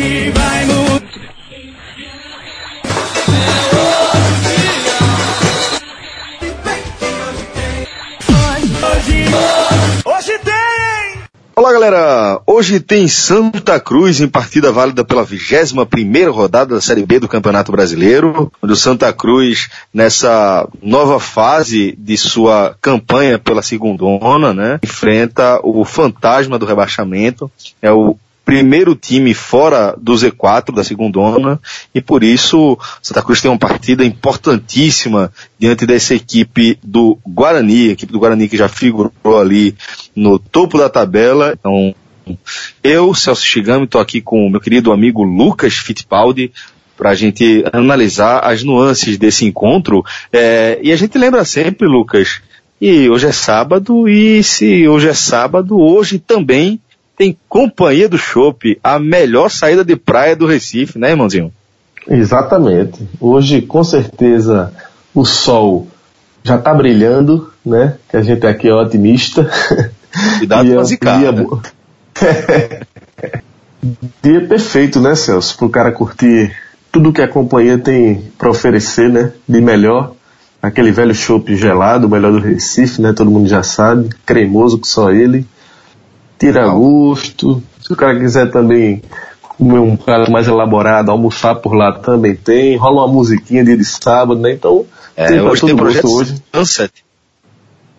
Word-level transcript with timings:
Hoje 0.00 0.30
vai 0.30 0.64
mudar. 0.64 1.00
Hoje, 8.82 9.24
hoje 10.06 10.38
tem! 10.38 11.22
Olá 11.54 11.70
galera, 11.70 12.40
hoje 12.46 12.80
tem 12.80 13.06
Santa 13.08 13.78
Cruz 13.78 14.22
em 14.22 14.28
partida 14.28 14.72
válida 14.72 15.04
pela 15.04 15.22
21 15.22 15.84
primeira 15.84 16.30
rodada 16.30 16.76
da 16.76 16.80
Série 16.80 17.04
B 17.04 17.20
do 17.20 17.28
Campeonato 17.28 17.70
Brasileiro, 17.70 18.50
onde 18.62 18.72
o 18.72 18.76
Santa 18.76 19.12
Cruz 19.12 19.68
nessa 19.92 20.66
nova 20.82 21.20
fase 21.20 21.94
de 21.98 22.16
sua 22.16 22.74
campanha 22.80 23.38
pela 23.38 23.60
segundona, 23.60 24.54
né, 24.54 24.78
enfrenta 24.82 25.60
o 25.62 25.84
fantasma 25.84 26.58
do 26.58 26.64
rebaixamento, 26.64 27.52
é 27.82 27.92
o 27.92 28.16
primeiro 28.44 28.94
time 28.94 29.32
fora 29.34 29.94
do 30.00 30.12
Z4 30.12 30.74
da 30.74 30.82
segundona 30.82 31.60
e 31.94 32.00
por 32.00 32.24
isso 32.24 32.78
Santa 33.02 33.22
Cruz 33.22 33.40
tem 33.40 33.50
uma 33.50 33.58
partida 33.58 34.04
importantíssima 34.04 35.32
diante 35.58 35.86
dessa 35.86 36.14
equipe 36.14 36.78
do 36.82 37.18
Guarani, 37.26 37.90
equipe 37.90 38.12
do 38.12 38.18
Guarani 38.18 38.48
que 38.48 38.56
já 38.56 38.68
figurou 38.68 39.40
ali 39.40 39.76
no 40.14 40.38
topo 40.38 40.78
da 40.78 40.88
tabela. 40.88 41.54
Então, 41.58 41.94
eu, 42.82 43.14
Celso 43.14 43.44
Shigami, 43.44 43.84
estou 43.84 44.00
aqui 44.00 44.20
com 44.20 44.46
o 44.46 44.50
meu 44.50 44.60
querido 44.60 44.92
amigo 44.92 45.22
Lucas 45.22 45.74
Fittipaldi 45.74 46.52
para 46.96 47.10
a 47.10 47.14
gente 47.14 47.64
analisar 47.72 48.40
as 48.40 48.62
nuances 48.62 49.16
desse 49.16 49.46
encontro. 49.46 50.04
É, 50.32 50.78
e 50.82 50.92
a 50.92 50.96
gente 50.96 51.16
lembra 51.16 51.44
sempre, 51.44 51.88
Lucas, 51.88 52.42
e 52.80 53.08
hoje 53.08 53.26
é 53.26 53.32
sábado, 53.32 54.08
e 54.08 54.42
se 54.42 54.86
hoje 54.86 55.08
é 55.08 55.14
sábado, 55.14 55.78
hoje 55.78 56.18
também 56.18 56.80
tem 57.20 57.36
Companhia 57.50 58.08
do 58.08 58.16
Chopp, 58.16 58.80
a 58.82 58.98
melhor 58.98 59.50
saída 59.50 59.84
de 59.84 59.94
praia 59.94 60.34
do 60.34 60.46
Recife, 60.46 60.98
né, 60.98 61.10
irmãozinho? 61.10 61.52
Exatamente. 62.08 63.06
Hoje, 63.20 63.60
com 63.60 63.84
certeza, 63.84 64.72
o 65.14 65.22
sol 65.26 65.86
já 66.42 66.56
está 66.56 66.72
brilhando, 66.72 67.52
né? 67.62 67.98
Que 68.08 68.16
a 68.16 68.22
gente 68.22 68.46
aqui 68.46 68.68
é 68.68 68.74
otimista. 68.74 69.50
Cuidado 70.38 70.66
E 70.66 70.74
com 70.74 70.80
é 70.80 70.84
zicada. 70.84 71.18
dia 71.18 71.46
né? 72.22 72.80
dia 74.22 74.48
perfeito, 74.48 74.98
né, 74.98 75.14
Celso? 75.14 75.58
Para 75.58 75.66
o 75.66 75.70
cara 75.70 75.92
curtir 75.92 76.56
tudo 76.90 77.12
que 77.12 77.20
a 77.20 77.28
companhia 77.28 77.76
tem 77.76 78.32
para 78.38 78.48
oferecer, 78.48 79.10
né? 79.10 79.34
De 79.46 79.60
melhor. 79.60 80.14
Aquele 80.62 80.90
velho 80.90 81.14
chopp 81.14 81.54
gelado, 81.54 82.06
o 82.06 82.10
melhor 82.10 82.32
do 82.32 82.38
Recife, 82.38 83.02
né? 83.02 83.12
Todo 83.12 83.30
mundo 83.30 83.46
já 83.46 83.62
sabe. 83.62 84.08
Cremoso 84.24 84.78
que 84.78 84.88
só 84.88 85.10
ele. 85.10 85.46
Tira 86.40 86.66
gosto. 86.68 87.62
Se 87.82 87.92
o 87.92 87.96
cara 87.96 88.18
quiser 88.18 88.50
também 88.50 89.02
comer 89.42 89.78
um 89.78 89.94
prato 89.94 90.30
mais 90.32 90.48
elaborado, 90.48 91.10
almoçar 91.10 91.54
por 91.56 91.74
lá 91.74 91.92
também 91.92 92.34
tem. 92.34 92.76
Rola 92.76 93.04
uma 93.04 93.12
musiquinha 93.12 93.62
dia 93.62 93.76
de 93.76 93.84
sábado, 93.84 94.40
né? 94.40 94.52
Então, 94.52 94.86
É, 95.14 95.26
tem 95.26 95.40
hoje 95.42 95.60
todo 95.60 95.68
tem 95.68 95.76
projeto 95.76 96.08
hoje. 96.10 96.42
Sunset. 96.54 96.92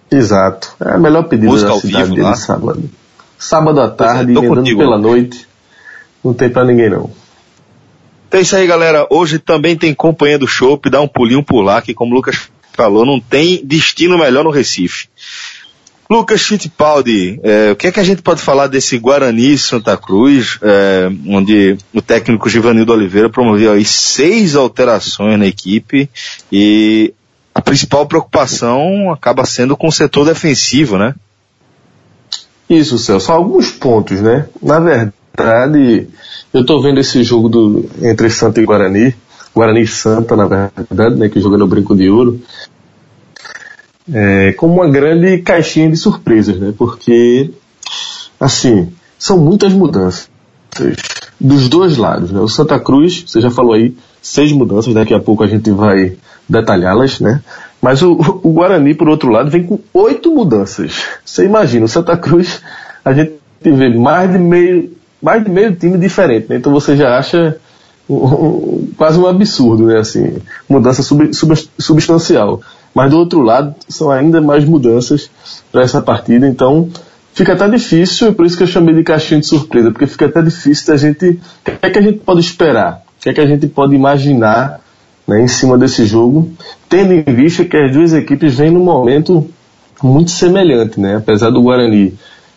Exato. 0.09 0.73
É 0.83 0.93
a 0.95 0.97
melhor 0.97 1.23
pedida 1.23 1.51
Música 1.51 1.69
da 1.73 1.79
cidade 1.79 2.03
vivo 2.03 2.15
dia 2.15 2.23
lá. 2.23 2.31
de 2.31 2.39
sábado. 2.39 2.89
Sábado 3.37 3.79
à 3.79 3.89
tarde, 3.89 4.33
tô 4.33 4.39
emendando 4.39 4.55
contigo. 4.61 4.79
pela 4.79 4.97
noite. 4.97 5.47
Não 6.23 6.33
tem 6.33 6.49
pra 6.49 6.65
ninguém 6.65 6.89
não. 6.89 7.09
Então 8.27 8.39
é 8.39 8.43
isso 8.43 8.55
aí, 8.55 8.65
galera. 8.67 9.05
Hoje 9.09 9.39
também 9.39 9.75
tem 9.77 9.93
Companhia 9.93 10.39
do 10.39 10.47
Chopp, 10.47 10.89
dá 10.89 10.99
um 11.01 11.07
pulinho 11.07 11.43
por 11.43 11.61
lá, 11.61 11.81
que 11.81 11.93
como 11.93 12.11
o 12.11 12.15
Lucas 12.15 12.49
falou, 12.73 13.05
não 13.05 13.19
tem 13.19 13.61
destino 13.65 14.17
melhor 14.17 14.43
no 14.43 14.49
Recife. 14.51 15.07
Lucas 16.11 16.41
Fittipaldi, 16.41 17.39
é, 17.41 17.71
o 17.71 17.75
que 17.77 17.87
é 17.87 17.91
que 17.91 17.99
a 18.01 18.03
gente 18.03 18.21
pode 18.21 18.41
falar 18.41 18.67
desse 18.67 18.97
Guarani 18.97 19.57
Santa 19.57 19.95
Cruz, 19.95 20.59
é, 20.61 21.09
onde 21.25 21.77
o 21.93 22.01
técnico 22.01 22.49
Givanildo 22.49 22.91
Oliveira 22.91 23.29
promoveu 23.29 23.71
aí 23.71 23.85
seis 23.85 24.57
alterações 24.57 25.39
na 25.39 25.45
equipe 25.45 26.09
e 26.51 27.13
a 27.55 27.61
principal 27.61 28.05
preocupação 28.05 29.09
acaba 29.09 29.45
sendo 29.45 29.77
com 29.77 29.87
o 29.87 29.91
setor 29.91 30.25
defensivo, 30.25 30.97
né? 30.97 31.15
Isso, 32.69 32.97
Celso. 32.97 33.31
Alguns 33.31 33.71
pontos, 33.71 34.19
né? 34.19 34.49
Na 34.61 34.81
verdade, 34.81 36.09
eu 36.53 36.65
tô 36.65 36.81
vendo 36.81 36.99
esse 36.99 37.23
jogo 37.23 37.47
do, 37.47 37.89
entre 38.01 38.29
Santa 38.29 38.59
e 38.59 38.65
Guarani. 38.65 39.15
Guarani 39.55 39.83
e 39.83 39.87
Santa, 39.87 40.35
na 40.35 40.45
verdade, 40.45 41.15
né? 41.15 41.29
Que 41.29 41.39
joga 41.39 41.57
no 41.57 41.67
Brinco 41.67 41.95
de 41.95 42.09
Ouro. 42.09 42.41
É, 44.11 44.53
como 44.53 44.75
uma 44.75 44.89
grande 44.89 45.37
caixinha 45.39 45.89
de 45.89 45.97
surpresas, 45.97 46.57
né? 46.57 46.73
Porque, 46.77 47.51
assim, 48.39 48.89
são 49.17 49.37
muitas 49.37 49.73
mudanças 49.73 50.29
dos 51.39 51.67
dois 51.69 51.97
lados, 51.97 52.31
né? 52.31 52.39
O 52.39 52.47
Santa 52.47 52.79
Cruz, 52.79 53.23
você 53.27 53.41
já 53.41 53.51
falou 53.51 53.73
aí, 53.73 53.95
seis 54.21 54.51
mudanças, 54.51 54.93
daqui 54.93 55.13
a 55.13 55.19
pouco 55.19 55.43
a 55.43 55.47
gente 55.47 55.69
vai 55.71 56.13
detalhá-las, 56.47 57.19
né? 57.19 57.41
Mas 57.81 58.01
o, 58.01 58.13
o 58.43 58.51
Guarani, 58.53 58.93
por 58.93 59.09
outro 59.09 59.29
lado, 59.29 59.49
vem 59.49 59.63
com 59.63 59.79
oito 59.93 60.33
mudanças. 60.33 61.03
Você 61.25 61.45
imagina, 61.45 61.85
o 61.85 61.89
Santa 61.89 62.15
Cruz, 62.17 62.61
a 63.03 63.13
gente 63.13 63.33
vê 63.61 63.89
mais 63.89 64.31
de 64.31 64.37
meio, 64.37 64.91
mais 65.21 65.43
de 65.43 65.49
meio 65.49 65.75
time 65.75 65.97
diferente, 65.97 66.47
né? 66.49 66.57
Então 66.57 66.71
você 66.71 66.95
já 66.95 67.17
acha 67.17 67.57
um- 68.09 68.15
um- 68.15 68.87
quase 68.97 69.19
um 69.19 69.25
absurdo, 69.27 69.85
né? 69.87 69.99
Assim, 69.99 70.37
mudança 70.69 71.01
sub, 71.03 71.33
sub- 71.33 71.69
substancial. 71.79 72.61
Mas 72.93 73.09
do 73.09 73.17
outro 73.17 73.41
lado, 73.41 73.73
são 73.87 74.11
ainda 74.11 74.41
mais 74.41 74.65
mudanças 74.65 75.29
para 75.71 75.81
essa 75.81 76.01
partida, 76.01 76.47
então 76.47 76.89
fica 77.33 77.53
até 77.53 77.69
difícil, 77.69 78.33
por 78.33 78.45
isso 78.45 78.57
que 78.57 78.63
eu 78.63 78.67
chamei 78.67 78.93
de 78.93 79.03
caixinha 79.03 79.39
de 79.39 79.45
surpresa, 79.45 79.91
porque 79.91 80.07
fica 80.07 80.25
até 80.25 80.41
difícil 80.41 80.87
da 80.87 80.97
gente. 80.97 81.29
O 81.29 81.39
que 81.63 81.77
é 81.81 81.89
que 81.89 81.99
a 81.99 82.01
gente 82.01 82.19
pode 82.19 82.41
esperar? 82.41 83.03
O 83.19 83.23
que 83.23 83.29
é 83.29 83.33
que 83.33 83.41
a 83.41 83.47
gente 83.47 83.67
pode 83.67 83.95
imaginar 83.95 84.81
né, 85.27 85.41
em 85.41 85.47
cima 85.47 85.77
desse 85.77 86.05
jogo, 86.05 86.51
tendo 86.89 87.13
em 87.13 87.23
vista 87.23 87.63
que 87.63 87.77
as 87.77 87.91
duas 87.93 88.13
equipes 88.13 88.55
vêm 88.55 88.71
num 88.71 88.83
momento 88.83 89.47
muito 90.03 90.31
semelhante, 90.31 90.99
né? 90.99 91.17
Apesar 91.17 91.51
do 91.51 91.61
Guarani 91.61 92.13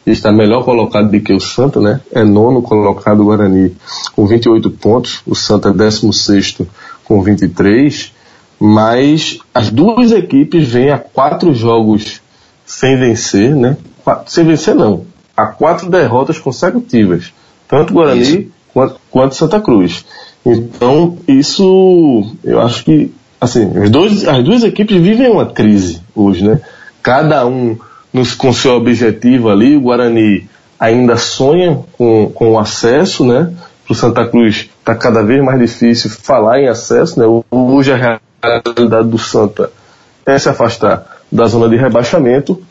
estar 0.06 0.32
melhor 0.32 0.64
colocado 0.64 1.10
do 1.10 1.20
que 1.20 1.32
o 1.32 1.40
Santa, 1.40 1.80
né? 1.80 2.00
É 2.12 2.24
nono 2.24 2.62
colocado 2.62 3.20
o 3.20 3.24
Guarani 3.26 3.74
com 4.14 4.26
28 4.26 4.70
pontos, 4.70 5.20
o 5.26 5.34
Santa 5.34 5.68
é 5.68 5.72
16 5.72 6.58
com 7.04 7.22
23, 7.22 8.12
mas 8.60 9.38
as 9.52 9.70
duas 9.70 10.12
equipes 10.12 10.68
vêm 10.68 10.90
a 10.90 10.98
quatro 10.98 11.52
jogos 11.54 12.20
sem 12.64 12.96
vencer, 12.96 13.54
né? 13.54 13.76
Sem 14.26 14.44
vencer 14.44 14.74
não, 14.74 15.04
a 15.36 15.46
quatro 15.46 15.90
derrotas 15.90 16.38
consecutivas, 16.38 17.32
tanto 17.68 17.92
Guarani 17.92 18.20
Isso. 18.20 18.46
quanto, 18.72 19.00
quanto 19.10 19.34
Santa 19.34 19.60
Cruz. 19.60 20.04
Então, 20.44 21.16
isso, 21.26 22.36
eu 22.44 22.60
acho 22.60 22.84
que, 22.84 23.10
assim, 23.40 23.66
os 23.78 23.88
dois, 23.88 24.28
as 24.28 24.44
duas 24.44 24.62
equipes 24.62 25.00
vivem 25.00 25.30
uma 25.30 25.46
crise 25.46 26.02
hoje, 26.14 26.44
né? 26.44 26.60
Cada 27.02 27.46
um 27.46 27.78
nos, 28.12 28.34
com 28.34 28.52
seu 28.52 28.74
objetivo 28.74 29.48
ali, 29.48 29.76
o 29.76 29.80
Guarani 29.80 30.46
ainda 30.78 31.16
sonha 31.16 31.80
com, 31.96 32.30
com 32.34 32.52
o 32.52 32.58
acesso, 32.58 33.24
né? 33.24 33.52
Para 33.84 33.92
o 33.92 33.96
Santa 33.96 34.26
Cruz 34.26 34.68
está 34.78 34.94
cada 34.94 35.22
vez 35.22 35.42
mais 35.42 35.58
difícil 35.58 36.10
falar 36.10 36.60
em 36.60 36.68
acesso, 36.68 37.18
né? 37.18 37.26
Hoje 37.50 37.92
a 37.92 38.20
realidade 38.46 39.08
do 39.08 39.18
Santa 39.18 39.70
é 40.26 40.38
se 40.38 40.48
afastar 40.48 41.06
da 41.30 41.46
zona 41.46 41.68
de 41.68 41.76
rebaixamento, 41.76 42.62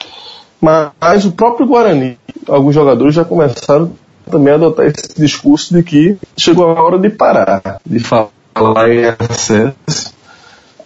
mas 0.59 1.25
o 1.25 1.31
próprio 1.31 1.67
Guarani, 1.67 2.17
alguns 2.47 2.73
jogadores 2.73 3.13
já 3.13 3.25
começaram 3.25 3.91
também 4.29 4.53
a 4.53 4.55
adotar 4.55 4.85
esse 4.85 5.19
discurso 5.19 5.73
de 5.73 5.83
que 5.83 6.17
chegou 6.37 6.69
a 6.69 6.81
hora 6.81 6.97
de 6.97 7.09
parar, 7.09 7.79
de 7.85 7.99
falar 7.99 8.89
em 8.89 9.03
acesso, 9.05 10.13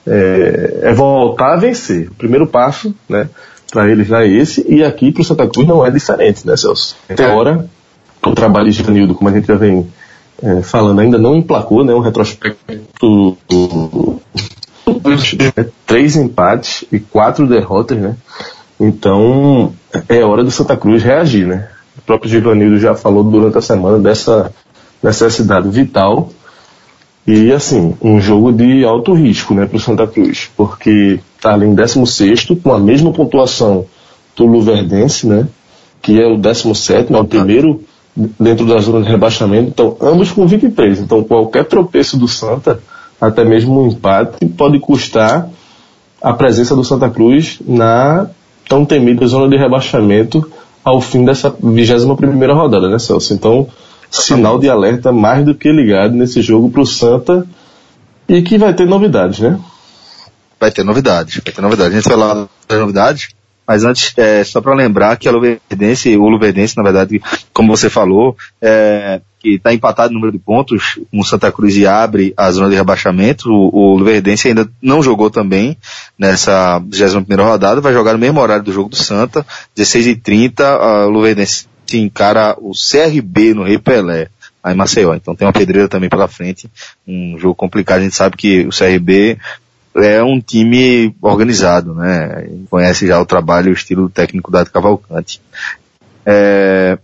é, 0.06 0.80
é 0.84 0.94
voltar 0.94 1.54
a 1.54 1.58
vencer. 1.58 2.10
O 2.10 2.16
primeiro 2.16 2.48
passo, 2.48 2.96
né, 3.08 3.30
para 3.72 3.90
eles 3.90 4.08
já 4.08 4.24
é 4.24 4.28
esse, 4.28 4.66
e 4.68 4.84
aqui 4.84 5.12
para 5.12 5.22
o 5.22 5.26
Santa 5.26 5.48
Cruz 5.48 5.68
não 5.68 5.86
é 5.86 5.92
diferente, 5.92 6.48
né, 6.48 6.58
Celso? 6.58 6.96
Até 7.08 7.26
agora, 7.26 7.70
o 8.26 8.32
trabalho 8.34 8.72
de 8.72 8.84
Janildo, 8.84 9.14
como 9.14 9.30
a 9.30 9.34
gente 9.34 9.48
já 9.48 9.56
vem 9.56 9.88
é, 10.42 10.62
falando, 10.62 11.00
ainda 11.00 11.18
não 11.18 11.36
emplacou, 11.36 11.84
né, 11.84 11.94
um 11.94 12.00
retrospecto 12.00 13.38
três 15.86 16.16
empates 16.16 16.86
e 16.92 17.00
quatro 17.00 17.48
derrotas, 17.48 17.98
né? 17.98 18.16
Então 18.80 19.74
é 20.08 20.24
hora 20.24 20.44
do 20.44 20.52
Santa 20.52 20.78
Cruz 20.78 21.04
reagir, 21.04 21.48
né? 21.48 21.70
O 21.98 22.02
próprio 22.02 22.30
Givanildo 22.30 22.78
já 22.80 22.96
falou 22.96 23.24
durante 23.24 23.58
a 23.58 23.62
semana 23.62 23.98
dessa 23.98 24.52
necessidade 25.02 25.70
vital 25.70 26.30
e 27.26 27.52
assim 27.52 27.96
um 28.02 28.22
jogo 28.22 28.54
de 28.54 28.86
alto 28.86 29.14
risco, 29.14 29.54
né, 29.54 29.66
para 29.66 29.76
o 29.76 29.80
Santa 29.80 30.08
Cruz, 30.08 30.50
porque 30.56 31.20
está 31.36 31.54
ali 31.54 31.66
em 31.66 31.76
16 31.76 32.48
com 32.64 32.72
a 32.72 32.80
mesma 32.80 33.12
pontuação 33.12 33.86
do 34.36 34.46
Luverdense, 34.46 35.28
né? 35.28 35.48
Que 36.02 36.22
é 36.22 36.28
o 36.28 36.38
17, 36.38 37.12
é 37.14 37.18
o 37.18 37.26
primeiro 37.26 37.84
dentro 38.40 38.66
da 38.66 38.80
zona 38.80 39.04
de 39.04 39.10
rebaixamento. 39.10 39.70
Então 39.70 39.98
ambos 40.00 40.32
com 40.32 40.48
23. 40.48 41.00
Então 41.00 41.24
qualquer 41.24 41.66
tropeço 41.66 42.18
do 42.18 42.28
Santa 42.28 42.80
até 43.20 43.44
mesmo 43.44 43.84
um 43.84 43.88
empate, 43.88 44.46
pode 44.46 44.80
custar 44.80 45.50
a 46.22 46.34
presença 46.34 46.76
do 46.76 46.84
Santa 46.84 47.10
Cruz 47.10 47.60
na 47.66 48.28
tão 48.68 48.86
temida 48.86 49.26
zona 49.28 49.50
de 49.50 49.58
rebaixamento 49.58 50.50
ao 50.84 51.02
fim 51.02 51.26
dessa 51.26 51.54
21 51.62 52.16
primeira 52.16 52.54
rodada, 52.54 52.90
né, 52.90 53.00
Celso? 53.00 53.34
Então, 53.34 53.68
sinal 54.10 54.60
de 54.60 54.70
alerta 54.70 55.12
mais 55.12 55.44
do 55.46 55.54
que 55.54 55.72
ligado 55.72 56.14
nesse 56.14 56.42
jogo 56.42 56.70
para 56.70 56.82
o 56.82 56.86
Santa 56.86 57.46
e 58.28 58.42
que 58.42 58.58
vai 58.58 58.74
ter 58.74 58.86
novidades, 58.86 59.40
né? 59.40 59.60
Vai 60.60 60.72
ter 60.72 60.84
novidades, 60.84 61.42
vai 61.44 61.54
ter 61.54 61.62
novidades. 61.62 61.94
A 61.94 61.96
gente 61.96 62.10
vai 62.10 62.18
lá 62.18 62.48
das 62.68 62.80
novidades, 62.80 63.30
mas 63.68 63.84
antes, 63.84 64.14
é, 64.18 64.44
só 64.44 64.62
para 64.62 64.74
lembrar 64.74 65.18
que 65.18 65.28
a 65.28 65.32
Luverdense, 65.32 66.16
o 66.18 66.28
Luverdense, 66.28 66.78
na 66.78 66.84
verdade, 66.84 67.22
como 67.54 67.76
você 67.76 67.90
falou, 67.90 68.36
é, 68.62 69.22
que 69.48 69.56
está 69.56 69.74
empatado 69.74 70.10
no 70.10 70.20
número 70.20 70.34
de 70.34 70.40
pontos, 70.40 71.00
com 71.10 71.24
Santa 71.24 71.50
Cruz 71.52 71.76
e 71.78 71.88
abre 71.88 72.34
a 72.36 72.52
zona 72.52 72.70
de 72.70 72.76
rebaixamento. 72.76 73.50
O, 73.50 73.94
o 73.94 73.98
Luverdense 73.98 74.50
ainda 74.50 74.70
não 74.82 75.02
jogou 75.02 75.30
também 75.30 75.78
nessa 76.20 76.80
21 76.80 77.24
rodada, 77.38 77.80
vai 77.80 77.94
jogar 77.94 78.12
no 78.12 78.20
mesmo 78.20 78.42
horário 78.42 78.64
do 78.64 78.74
jogo 78.74 78.90
do 78.90 78.98
Santa, 78.98 79.46
16h30, 79.78 81.08
o 81.08 81.10
Luverdense 81.10 81.66
encara 81.94 82.58
o 82.60 82.72
CRB 82.72 83.54
no 83.54 83.64
Rei 83.64 83.78
Pelé 83.78 84.28
aí 84.62 84.76
Maceió. 84.76 85.14
Então 85.14 85.34
tem 85.34 85.48
uma 85.48 85.54
pedreira 85.54 85.88
também 85.88 86.10
pela 86.10 86.28
frente, 86.28 86.70
um 87.08 87.38
jogo 87.40 87.56
complicado. 87.56 88.00
A 88.00 88.04
gente 88.04 88.16
sabe 88.16 88.36
que 88.36 88.68
o 88.68 88.70
CRB 88.70 89.38
é 89.96 90.22
um 90.22 90.42
time 90.42 91.16
organizado, 91.22 91.94
né? 91.94 92.50
Conhece 92.70 93.08
já 93.08 93.22
o 93.22 93.26
trabalho 93.26 93.70
e 93.70 93.72
o 93.72 93.74
estilo 93.74 94.10
técnico 94.10 94.52
da 94.52 94.66
Cavalcante. 94.66 95.42
É, 96.26 96.98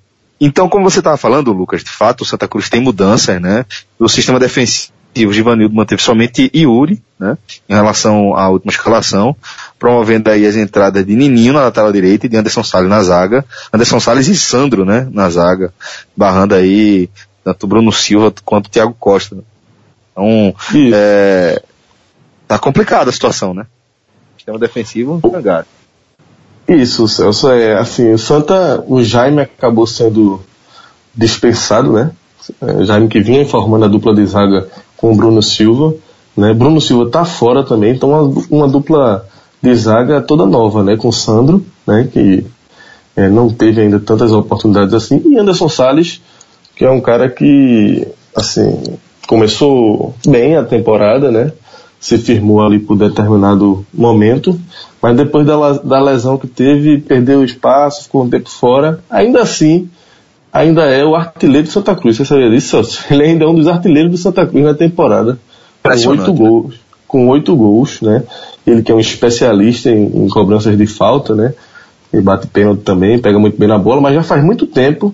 então, 0.46 0.68
como 0.68 0.90
você 0.90 1.00
estava 1.00 1.16
falando, 1.16 1.54
Lucas, 1.54 1.84
de 1.84 1.90
fato, 1.90 2.22
o 2.22 2.26
Santa 2.26 2.48
Cruz 2.48 2.70
tem 2.70 2.82
mudanças, 2.82 3.42
né? 3.42 3.66
O 3.98 4.10
sistema 4.10 4.40
defensivo, 4.40 4.92
Givanildo 5.32 5.74
manteve 5.74 6.02
somente 6.02 6.52
Yuri, 6.54 7.02
né? 7.18 7.38
Em 7.70 7.74
relação 7.74 8.36
à 8.36 8.50
última 8.50 8.72
escalação, 8.72 9.36
promovendo 9.80 10.30
aí 10.30 10.46
as 10.46 10.56
entradas 10.56 11.06
de 11.06 11.16
Nininho 11.16 11.54
na 11.54 11.62
lateral 11.62 11.92
direita 11.94 12.26
e 12.26 12.30
de 12.30 12.36
Anderson 12.36 12.64
Salles 12.64 12.90
na 12.90 13.02
zaga. 13.04 13.46
Anderson 13.72 14.00
Salles 14.00 14.28
e 14.28 14.36
Sandro, 14.36 14.84
né? 14.84 15.08
Na 15.12 15.30
zaga, 15.30 15.74
barrando 16.16 16.56
aí 16.56 17.10
tanto 17.44 17.66
Bruno 17.66 17.92
Silva 17.92 18.34
quanto 18.44 18.70
Thiago 18.70 18.96
Costa. 19.00 19.38
Então, 20.12 20.54
é, 20.94 21.62
tá 22.48 22.60
complicada 22.60 23.10
a 23.10 23.14
situação, 23.14 23.54
né? 23.54 23.66
Sistema 24.36 24.60
defensivo, 24.60 25.22
cagado. 25.32 25.68
Isso, 26.68 27.08
Celso, 27.08 27.50
é 27.50 27.78
assim, 27.78 28.14
o 28.14 28.18
Santa, 28.18 28.84
o 28.88 29.04
Jaime 29.04 29.42
acabou 29.42 29.86
sendo 29.86 30.42
dispensado, 31.14 31.92
né? 31.92 32.12
É, 32.62 32.84
Jaime 32.86 33.08
que 33.08 33.20
vinha 33.20 33.46
formando 33.46 33.86
a 33.86 33.88
dupla 33.88 34.14
de 34.14 34.26
zaga 34.26 34.68
com 34.96 35.12
o 35.12 35.16
Bruno 35.16 35.42
Silva, 35.42 35.94
né? 36.36 36.54
Bruno 36.54 36.80
Silva 36.80 37.10
tá 37.10 37.26
fora 37.26 37.64
também, 37.64 37.94
então 37.94 38.10
uma, 38.10 38.46
uma 38.50 38.68
dupla 38.68 39.26
de 39.62 39.76
zaga 39.76 40.22
toda 40.22 40.46
nova, 40.46 40.84
né? 40.84 40.96
Com 40.96 41.10
o 41.10 41.14
Sandro, 41.14 41.66
né? 41.86 42.08
Que 42.12 42.46
é, 43.16 43.30
não 43.30 43.50
teve 43.50 43.82
ainda 43.82 44.00
tantas 44.00 44.32
oportunidades 44.32 44.94
assim, 44.94 45.22
e 45.26 45.38
Anderson 45.38 45.70
Salles, 45.70 46.22
que 46.76 46.84
é 46.84 46.90
um 46.90 47.02
cara 47.02 47.30
que, 47.30 48.08
assim, 48.36 48.98
começou 49.28 50.16
bem 50.26 50.56
a 50.56 50.64
temporada, 50.64 51.32
né? 51.32 51.52
Se 52.00 52.18
firmou 52.18 52.62
ali 52.62 52.80
por 52.80 52.98
determinado 52.98 53.86
momento, 53.94 54.60
mas 55.04 55.18
depois 55.18 55.46
da, 55.46 55.74
da 55.74 56.00
lesão 56.00 56.38
que 56.38 56.48
teve, 56.48 56.98
perdeu 56.98 57.42
o 57.42 57.44
espaço, 57.44 58.04
ficou 58.04 58.24
um 58.24 58.30
tempo 58.30 58.50
fora. 58.50 59.04
Ainda 59.10 59.42
assim, 59.42 59.90
ainda 60.52 60.86
é 60.86 61.04
o 61.04 61.14
artilheiro 61.14 61.68
do 61.68 61.74
Santa 61.74 61.94
Cruz. 61.94 62.16
Você 62.16 62.24
sabia 62.24 62.50
disso, 62.50 62.70
Celso? 62.70 63.04
Ele 63.12 63.24
ainda 63.24 63.44
é 63.44 63.48
um 63.50 63.54
dos 63.54 63.68
artilheiros 63.68 64.10
do 64.10 64.18
Santa 64.18 64.48
Cruz 64.48 64.64
na 64.64 64.74
temporada. 64.74 65.38
Com 65.84 65.90
oito 65.90 66.32
né? 66.32 66.38
gols. 66.38 66.76
Com 67.06 67.28
oito 67.28 67.54
gols, 67.54 68.02
né? 68.02 68.24
Ele 68.66 68.82
que 68.82 68.94
é 68.94 68.96
um 68.96 69.00
especialista 69.00 69.90
em, 69.90 70.06
em 70.06 70.30
cobranças 70.30 70.78
de 70.78 70.88
falta, 70.88 71.36
né? 71.36 71.54
Ele 72.14 72.22
bate 72.22 72.48
pênalti 72.48 72.84
também, 72.84 73.20
pega 73.20 73.38
muito 73.38 73.60
bem 73.60 73.68
na 73.68 73.78
bola, 73.78 74.00
mas 74.00 74.16
já 74.16 74.24
faz 74.24 74.42
muito 74.42 74.66
tempo 74.66 75.14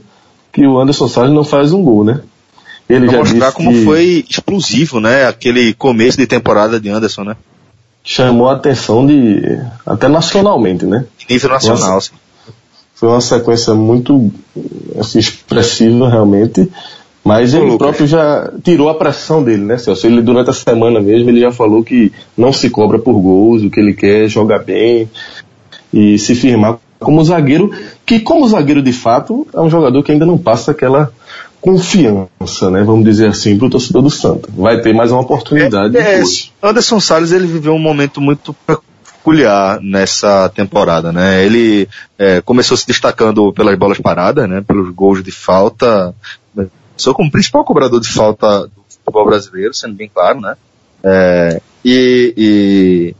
que 0.53 0.67
o 0.67 0.79
Anderson 0.79 1.07
Salles 1.07 1.33
não 1.33 1.43
faz 1.43 1.73
um 1.73 1.81
gol, 1.81 2.03
né? 2.03 2.21
Ele 2.87 3.07
pra 3.07 3.13
já 3.13 3.19
mostrar 3.19 3.51
como 3.53 3.71
que... 3.71 3.83
foi 3.83 4.23
explosivo, 4.29 4.99
né? 4.99 5.25
Aquele 5.25 5.73
começo 5.73 6.15
de 6.15 6.27
temporada 6.27 6.79
de 6.79 6.89
Anderson, 6.89 7.23
né? 7.23 7.35
Chamou 8.09 8.49
a 8.49 8.53
atenção 8.53 9.05
de 9.05 9.39
até 9.85 10.07
nacionalmente, 10.07 10.83
né? 10.83 11.05
Nível 11.29 11.51
nacional, 11.51 11.93
Nossa, 11.93 12.11
Foi 12.95 13.07
uma 13.07 13.21
sequência 13.21 13.75
muito 13.75 14.31
assim, 14.99 15.19
expressiva 15.19 16.09
realmente, 16.09 16.67
mas 17.23 17.53
ele 17.53 17.77
próprio 17.77 18.07
já 18.07 18.51
tirou 18.63 18.89
a 18.89 18.95
pressão 18.95 19.43
dele, 19.43 19.63
né, 19.63 19.77
Celso? 19.77 20.07
Ele 20.07 20.23
durante 20.23 20.49
a 20.49 20.53
semana 20.53 20.99
mesmo 20.99 21.29
ele 21.29 21.39
já 21.39 21.51
falou 21.51 21.83
que 21.83 22.11
não 22.35 22.51
se 22.51 22.71
cobra 22.71 22.97
por 22.97 23.13
gols, 23.13 23.61
o 23.61 23.69
que 23.69 23.79
ele 23.79 23.93
quer 23.93 24.25
é 24.25 24.27
jogar 24.27 24.63
bem 24.63 25.07
e 25.93 26.17
se 26.17 26.33
firmar 26.33 26.79
como 26.99 27.23
zagueiro, 27.23 27.71
que 28.07 28.19
como 28.19 28.47
zagueiro 28.47 28.81
de 28.81 28.91
fato 28.91 29.45
é 29.53 29.61
um 29.61 29.69
jogador 29.69 30.01
que 30.01 30.11
ainda 30.11 30.25
não 30.25 30.37
passa 30.37 30.71
aquela 30.71 31.11
confiança, 31.61 32.69
né? 32.69 32.83
Vamos 32.83 33.05
dizer 33.05 33.27
assim, 33.27 33.57
para 33.57 33.67
o 33.67 33.69
torcedor 33.69 34.01
do 34.01 34.09
Santa. 34.09 34.49
Vai 34.55 34.81
ter 34.81 34.93
mais 34.93 35.11
uma 35.11 35.21
oportunidade. 35.21 35.97
É, 35.97 36.21
é, 36.21 36.23
Anderson 36.63 36.99
Salles 36.99 37.31
ele 37.31 37.47
viveu 37.47 37.73
um 37.73 37.79
momento 37.79 38.21
muito 38.21 38.55
peculiar 38.65 39.79
nessa 39.81 40.49
temporada, 40.49 41.11
né? 41.11 41.43
Ele 41.45 41.87
é, 42.17 42.41
começou 42.41 42.77
se 42.77 42.87
destacando 42.87 43.51
pelas 43.53 43.77
bolas 43.77 43.99
paradas, 43.99 44.49
né? 44.49 44.63
Pelos 44.65 44.93
gols 44.93 45.23
de 45.23 45.31
falta. 45.31 46.13
Começou 46.55 47.13
como 47.13 47.31
principal 47.31 47.63
cobrador 47.63 47.99
de 47.99 48.09
falta 48.09 48.67
do 48.67 48.83
futebol 48.89 49.25
brasileiro, 49.25 49.73
sendo 49.73 49.95
bem 49.95 50.09
claro, 50.13 50.41
né? 50.41 50.55
É, 51.03 51.61
e, 51.83 52.33
e 52.37 53.15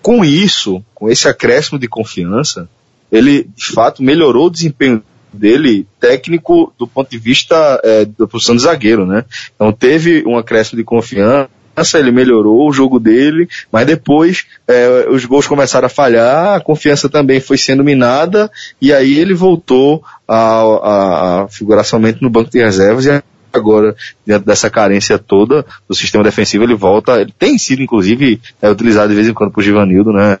com 0.00 0.24
isso, 0.24 0.84
com 0.94 1.08
esse 1.08 1.28
acréscimo 1.28 1.78
de 1.78 1.88
confiança, 1.88 2.68
ele 3.10 3.48
de 3.56 3.66
fato 3.66 4.02
melhorou 4.02 4.46
o 4.46 4.50
desempenho 4.50 5.02
dele 5.32 5.86
técnico 6.00 6.72
do 6.78 6.86
ponto 6.86 7.10
de 7.10 7.18
vista 7.18 7.80
é, 7.82 8.04
da 8.04 8.26
posição 8.26 8.54
de 8.54 8.62
zagueiro, 8.62 9.06
né? 9.06 9.24
Então 9.54 9.72
teve 9.72 10.24
um 10.26 10.36
acréscimo 10.36 10.78
de 10.78 10.84
confiança, 10.84 11.48
ele 11.94 12.10
melhorou 12.10 12.68
o 12.68 12.72
jogo 12.72 13.00
dele, 13.00 13.48
mas 13.70 13.86
depois 13.86 14.46
é, 14.68 15.06
os 15.08 15.24
gols 15.24 15.46
começaram 15.46 15.86
a 15.86 15.90
falhar, 15.90 16.56
a 16.56 16.60
confiança 16.60 17.08
também 17.08 17.40
foi 17.40 17.56
sendo 17.56 17.82
minada, 17.82 18.50
e 18.80 18.92
aí 18.92 19.18
ele 19.18 19.34
voltou 19.34 20.02
a, 20.28 21.42
a, 21.42 21.48
figurar 21.48 21.84
somente 21.84 22.22
no 22.22 22.30
banco 22.30 22.50
de 22.50 22.62
reservas 22.62 23.06
e 23.06 23.22
agora, 23.52 23.94
diante 24.26 24.46
dessa 24.46 24.70
carência 24.70 25.18
toda 25.18 25.64
do 25.88 25.94
sistema 25.94 26.24
defensivo, 26.24 26.64
ele 26.64 26.74
volta, 26.74 27.20
ele 27.20 27.34
tem 27.38 27.58
sido 27.58 27.82
inclusive 27.82 28.40
é, 28.60 28.70
utilizado 28.70 29.08
de 29.08 29.14
vez 29.14 29.28
em 29.28 29.34
quando 29.34 29.52
por 29.52 29.62
Givanildo, 29.62 30.12
né? 30.12 30.38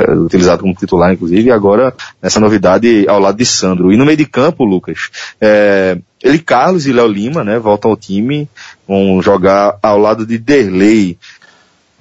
É, 0.00 0.12
utilizado 0.12 0.62
como 0.62 0.74
titular, 0.74 1.12
inclusive, 1.12 1.48
e 1.48 1.52
agora 1.52 1.92
essa 2.22 2.40
novidade 2.40 3.06
ao 3.06 3.20
lado 3.20 3.36
de 3.36 3.44
Sandro. 3.44 3.92
E 3.92 3.96
no 3.96 4.06
meio 4.06 4.16
de 4.16 4.24
campo, 4.24 4.64
Lucas, 4.64 5.10
é, 5.40 5.98
ele, 6.22 6.38
Carlos 6.38 6.86
e 6.86 6.92
Léo 6.92 7.06
Lima, 7.06 7.44
né, 7.44 7.58
voltam 7.58 7.90
ao 7.90 7.96
time, 7.96 8.48
vão 8.88 9.20
jogar 9.20 9.78
ao 9.82 9.98
lado 9.98 10.24
de 10.24 10.38
Derlei. 10.38 11.18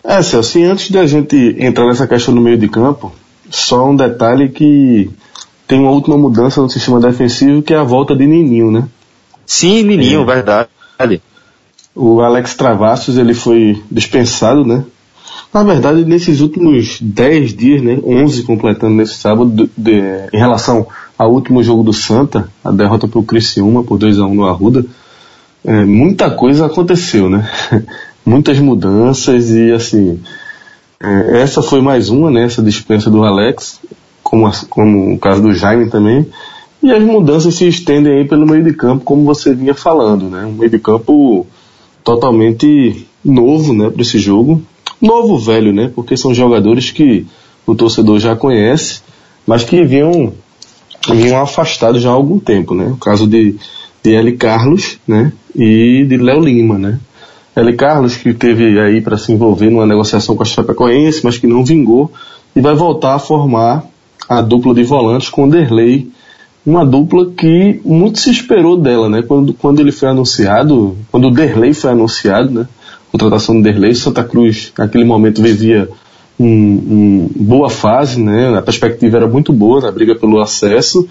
É, 0.03 0.21
Celso, 0.21 0.59
e 0.59 0.63
antes 0.63 0.89
de 0.89 0.97
a 0.97 1.05
gente 1.05 1.55
entrar 1.59 1.85
nessa 1.87 2.07
questão 2.07 2.33
no 2.33 2.41
meio 2.41 2.57
de 2.57 2.69
campo, 2.69 3.13
só 3.49 3.89
um 3.89 3.95
detalhe 3.95 4.49
que 4.49 5.09
tem 5.67 5.79
uma 5.79 5.91
última 5.91 6.17
mudança 6.17 6.61
no 6.61 6.69
sistema 6.69 6.99
defensivo, 6.99 7.61
que 7.61 7.73
é 7.73 7.77
a 7.77 7.83
volta 7.83 8.15
de 8.15 8.25
Nininho, 8.25 8.71
né? 8.71 8.87
Sim, 9.45 9.83
Nininho, 9.83 10.21
é. 10.21 10.25
verdade. 10.25 10.69
O 11.93 12.21
Alex 12.21 12.55
Travassos, 12.55 13.17
ele 13.17 13.33
foi 13.33 13.81
dispensado, 13.91 14.65
né? 14.65 14.83
Na 15.53 15.63
verdade, 15.63 16.05
nesses 16.05 16.41
últimos 16.41 16.99
10 17.01 17.55
dias, 17.55 17.81
né, 17.81 17.99
11 18.03 18.43
completando 18.43 18.93
nesse 18.93 19.15
sábado, 19.15 19.49
de, 19.49 19.69
de, 19.75 19.99
em 20.31 20.37
relação 20.37 20.85
ao 21.17 21.31
último 21.31 21.63
jogo 21.63 21.83
do 21.83 21.91
Santa, 21.91 22.47
a 22.63 22.71
derrota 22.71 23.07
para 23.07 23.19
o 23.19 23.23
Criciúma 23.23 23.83
por 23.83 23.97
2 23.97 24.19
a 24.19 24.25
1 24.25 24.35
no 24.35 24.45
Arruda, 24.45 24.85
é, 25.65 25.85
muita 25.85 26.29
coisa 26.29 26.67
aconteceu, 26.67 27.29
né? 27.29 27.49
Muitas 28.25 28.59
mudanças 28.59 29.49
e 29.49 29.71
assim, 29.71 30.19
é, 31.01 31.41
essa 31.41 31.63
foi 31.63 31.81
mais 31.81 32.09
uma, 32.09 32.29
né, 32.29 32.43
essa 32.43 32.61
dispensa 32.61 33.09
do 33.09 33.23
Alex, 33.23 33.79
como, 34.21 34.45
a, 34.45 34.51
como 34.69 35.15
o 35.15 35.17
caso 35.17 35.41
do 35.41 35.53
Jaime 35.53 35.89
também, 35.89 36.27
e 36.83 36.91
as 36.91 37.01
mudanças 37.01 37.55
se 37.55 37.67
estendem 37.67 38.19
aí 38.19 38.27
pelo 38.27 38.45
meio 38.45 38.63
de 38.63 38.73
campo, 38.73 39.03
como 39.03 39.23
você 39.25 39.53
vinha 39.53 39.73
falando, 39.73 40.25
né? 40.25 40.45
Um 40.45 40.53
meio 40.53 40.69
de 40.69 40.79
campo 40.79 41.45
totalmente 42.03 43.05
novo, 43.25 43.73
né, 43.73 43.89
para 43.89 44.01
esse 44.01 44.19
jogo, 44.19 44.61
novo 45.01 45.37
velho, 45.37 45.73
né? 45.73 45.91
Porque 45.93 46.17
são 46.17 46.33
jogadores 46.33 46.91
que 46.91 47.25
o 47.65 47.75
torcedor 47.75 48.19
já 48.19 48.35
conhece, 48.35 49.01
mas 49.45 49.63
que 49.63 49.83
vinham, 49.83 50.33
vinham 51.09 51.41
afastados 51.41 52.01
já 52.01 52.09
há 52.09 52.13
algum 52.13 52.39
tempo, 52.39 52.73
né? 52.73 52.85
O 52.87 52.97
caso 52.97 53.27
de, 53.27 53.55
de 54.03 54.13
L. 54.13 54.31
Carlos, 54.33 54.97
né? 55.07 55.31
E 55.55 56.05
de 56.07 56.17
Léo 56.17 56.39
Lima, 56.39 56.77
né? 56.77 56.99
L. 57.55 57.73
Carlos 57.75 58.15
que 58.15 58.33
teve 58.33 58.79
aí 58.79 59.01
para 59.01 59.17
se 59.17 59.31
envolver 59.31 59.69
numa 59.69 59.85
negociação 59.85 60.35
com 60.35 60.43
a 60.43 60.45
Chapecoense, 60.45 61.21
mas 61.23 61.37
que 61.37 61.47
não 61.47 61.63
vingou 61.63 62.11
e 62.55 62.61
vai 62.61 62.75
voltar 62.75 63.15
a 63.15 63.19
formar 63.19 63.83
a 64.27 64.41
dupla 64.41 64.73
de 64.73 64.83
volantes 64.83 65.29
com 65.29 65.45
o 65.45 65.49
Derlei, 65.49 66.09
uma 66.65 66.85
dupla 66.85 67.25
que 67.31 67.81
muito 67.83 68.19
se 68.19 68.29
esperou 68.29 68.77
dela, 68.77 69.09
né? 69.09 69.21
Quando, 69.21 69.53
quando 69.53 69.79
ele 69.79 69.91
foi 69.91 70.09
anunciado, 70.09 70.95
quando 71.11 71.27
o 71.27 71.31
Derlei 71.31 71.73
foi 71.73 71.91
anunciado, 71.91 72.51
né? 72.51 72.67
Contratação 73.11 73.55
do 73.55 73.63
Derlei. 73.63 73.93
Santa 73.95 74.23
Cruz, 74.23 74.71
naquele 74.77 75.03
momento, 75.03 75.41
vivia 75.41 75.89
uma 76.37 76.47
um 76.47 77.29
boa 77.35 77.69
fase, 77.69 78.21
né? 78.21 78.57
A 78.57 78.61
perspectiva 78.61 79.17
era 79.17 79.27
muito 79.27 79.51
boa 79.51 79.81
na 79.81 79.91
briga 79.91 80.15
pelo 80.15 80.39
acesso. 80.39 81.07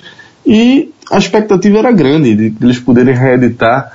E 0.46 0.90
a 1.10 1.18
expectativa 1.18 1.78
era 1.78 1.92
grande 1.92 2.34
de, 2.34 2.54
eles 2.62 2.78
poderem 2.78 3.14
reeditar 3.14 3.92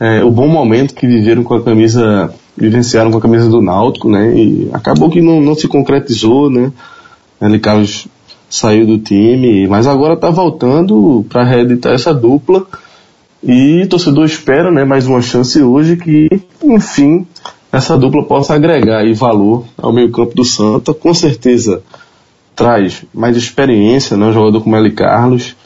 é, 0.00 0.24
o 0.24 0.30
bom 0.30 0.48
momento 0.48 0.94
que 0.94 1.06
viveram 1.06 1.44
com 1.44 1.54
a 1.54 1.62
camisa, 1.62 2.34
vivenciaram 2.56 3.12
com 3.12 3.18
a 3.18 3.20
camisa 3.20 3.48
do 3.48 3.62
Náutico, 3.62 4.10
né? 4.10 4.36
E 4.36 4.68
acabou 4.72 5.08
que 5.08 5.20
não, 5.20 5.40
não 5.40 5.54
se 5.54 5.68
concretizou, 5.68 6.50
né? 6.50 6.72
Ele 7.40 7.58
Carlos 7.58 8.08
saiu 8.50 8.86
do 8.86 8.98
time, 8.98 9.66
mas 9.68 9.86
agora 9.86 10.14
está 10.14 10.28
voltando 10.30 11.24
para 11.28 11.44
reeditar 11.44 11.94
essa 11.94 12.12
dupla. 12.12 12.66
E 13.42 13.82
o 13.82 13.88
torcedor 13.88 14.24
espera, 14.24 14.70
né, 14.70 14.84
mais 14.84 15.06
uma 15.06 15.20
chance 15.20 15.60
hoje 15.60 15.96
que, 15.96 16.28
enfim, 16.62 17.26
essa 17.72 17.98
dupla 17.98 18.22
possa 18.22 18.54
agregar 18.54 18.98
aí 18.98 19.14
valor 19.14 19.64
ao 19.76 19.92
meio-campo 19.92 20.32
do 20.32 20.44
Santa. 20.44 20.94
Com 20.94 21.12
certeza 21.12 21.82
traz 22.54 23.02
mais 23.12 23.36
experiência, 23.36 24.16
né, 24.16 24.26
um 24.26 24.32
jogador 24.32 24.60
como 24.60 24.76
Eli 24.76 24.92
Carlos. 24.92 25.56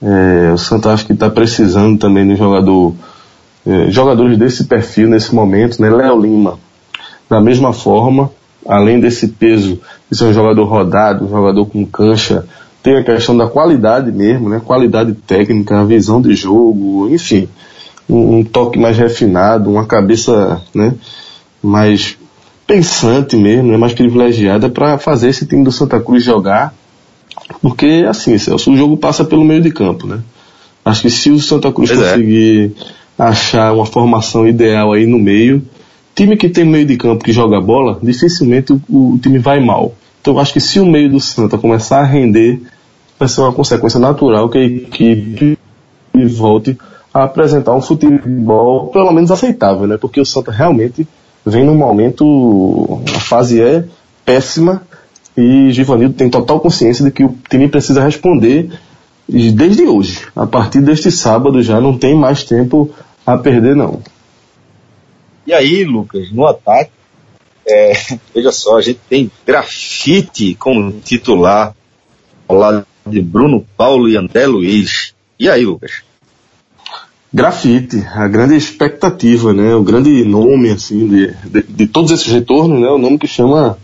É, 0.00 0.52
o 0.52 0.58
Santa 0.58 0.92
acho 0.92 1.04
que 1.04 1.12
está 1.12 1.28
precisando 1.28 1.98
também 1.98 2.24
de 2.24 2.34
um 2.34 2.36
jogador, 2.36 2.94
é, 3.66 3.90
jogadores 3.90 4.38
desse 4.38 4.64
perfil 4.64 5.08
nesse 5.08 5.34
momento, 5.34 5.82
né, 5.82 5.90
Léo 5.90 6.20
Lima. 6.20 6.60
Da 7.28 7.40
mesma 7.40 7.72
forma, 7.72 8.30
além 8.64 9.00
desse 9.00 9.26
peso 9.26 9.80
de 10.08 10.16
ser 10.16 10.26
um 10.26 10.32
jogador 10.32 10.64
rodado, 10.64 11.24
um 11.24 11.28
jogador 11.28 11.66
com 11.66 11.84
cancha, 11.84 12.46
tem 12.82 12.96
a 12.96 13.04
questão 13.04 13.36
da 13.36 13.46
qualidade 13.46 14.10
mesmo, 14.10 14.48
né? 14.48 14.60
Qualidade 14.64 15.12
técnica, 15.12 15.80
a 15.80 15.84
visão 15.84 16.20
de 16.20 16.34
jogo, 16.34 17.08
enfim, 17.10 17.48
um, 18.08 18.38
um 18.38 18.44
toque 18.44 18.78
mais 18.78 18.96
refinado, 18.96 19.70
uma 19.70 19.86
cabeça, 19.86 20.60
né? 20.74 20.94
Mais 21.62 22.16
pensante 22.66 23.36
mesmo, 23.36 23.72
né? 23.72 23.76
mais 23.76 23.92
privilegiada 23.92 24.68
para 24.68 24.96
fazer 24.96 25.28
esse 25.28 25.44
time 25.44 25.64
do 25.64 25.72
Santa 25.72 25.98
Cruz 26.00 26.22
jogar, 26.22 26.72
porque 27.60 28.06
assim, 28.08 28.38
Celso, 28.38 28.70
o 28.70 28.76
jogo 28.76 28.96
passa 28.96 29.24
pelo 29.24 29.44
meio 29.44 29.60
de 29.60 29.72
campo, 29.72 30.06
né? 30.06 30.20
Acho 30.84 31.02
que 31.02 31.10
se 31.10 31.30
o 31.30 31.40
Santa 31.40 31.72
Cruz 31.72 31.90
pois 31.90 32.00
é. 32.00 32.10
conseguir 32.10 32.72
é. 33.18 33.22
achar 33.22 33.72
uma 33.72 33.84
formação 33.84 34.46
ideal 34.46 34.92
aí 34.92 35.04
no 35.04 35.18
meio, 35.18 35.62
time 36.14 36.36
que 36.36 36.48
tem 36.48 36.64
meio 36.64 36.86
de 36.86 36.96
campo 36.96 37.24
que 37.24 37.32
joga 37.32 37.60
bola, 37.60 37.98
dificilmente 38.00 38.72
o, 38.72 38.80
o 38.88 39.18
time 39.20 39.38
vai 39.38 39.58
mal. 39.58 39.92
Então 40.20 40.34
eu 40.34 40.40
acho 40.40 40.52
que 40.52 40.60
se 40.60 40.78
o 40.80 40.86
meio 40.86 41.10
do 41.10 41.20
Santa 41.20 41.56
começar 41.56 42.00
a 42.00 42.04
render, 42.04 42.60
vai 43.18 43.28
ser 43.28 43.40
uma 43.40 43.52
consequência 43.52 43.98
natural 43.98 44.48
que 44.48 44.58
a 44.58 44.64
equipe 44.64 45.58
volte 46.28 46.76
a 47.12 47.24
apresentar 47.24 47.74
um 47.74 47.80
futebol 47.80 48.88
pelo 48.88 49.12
menos 49.12 49.30
aceitável, 49.30 49.86
né? 49.86 49.96
Porque 49.96 50.20
o 50.20 50.24
Santa 50.24 50.52
realmente 50.52 51.06
vem 51.44 51.64
num 51.64 51.74
momento, 51.74 53.00
a 53.14 53.20
fase 53.20 53.60
é 53.60 53.84
péssima 54.24 54.82
e 55.36 55.70
Givanildo 55.72 56.14
tem 56.14 56.28
total 56.28 56.60
consciência 56.60 57.04
de 57.04 57.10
que 57.10 57.24
o 57.24 57.34
time 57.48 57.68
precisa 57.68 58.02
responder 58.02 58.70
desde 59.28 59.84
hoje. 59.84 60.26
A 60.36 60.46
partir 60.46 60.80
deste 60.80 61.10
sábado 61.10 61.62
já 61.62 61.80
não 61.80 61.96
tem 61.96 62.14
mais 62.14 62.44
tempo 62.44 62.90
a 63.26 63.38
perder 63.38 63.74
não. 63.74 64.00
E 65.46 65.52
aí, 65.52 65.84
Lucas, 65.84 66.30
no 66.30 66.46
ataque, 66.46 66.90
é, 67.66 67.92
veja 68.34 68.52
só, 68.52 68.78
a 68.78 68.82
gente 68.82 69.00
tem 69.08 69.30
grafite 69.46 70.54
como 70.54 70.92
titular 71.00 71.74
ao 72.48 72.56
lado 72.56 72.86
de 73.06 73.20
Bruno 73.20 73.64
Paulo 73.76 74.08
e 74.08 74.16
André 74.16 74.46
Luiz. 74.46 75.14
E 75.38 75.48
aí, 75.48 75.64
Lucas? 75.64 76.02
Grafite, 77.32 78.04
a 78.12 78.26
grande 78.26 78.56
expectativa, 78.56 79.52
né? 79.52 79.74
O 79.74 79.82
grande 79.82 80.24
nome, 80.24 80.70
assim, 80.70 81.06
de, 81.06 81.34
de, 81.48 81.62
de 81.62 81.86
todos 81.86 82.10
esses 82.10 82.26
retornos, 82.26 82.80
né? 82.80 82.88
O 82.88 82.98
nome 82.98 83.18
que 83.18 83.28
chama 83.28 83.78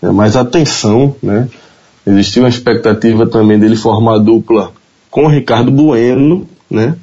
é, 0.00 0.10
mais 0.10 0.36
atenção, 0.36 1.16
né? 1.22 1.48
Existia 2.06 2.42
uma 2.42 2.48
expectativa 2.48 3.26
também 3.26 3.58
dele 3.58 3.76
formar 3.76 4.18
dupla 4.18 4.72
com 5.10 5.26
Ricardo 5.26 5.70
Bueno, 5.70 6.46
né? 6.70 6.96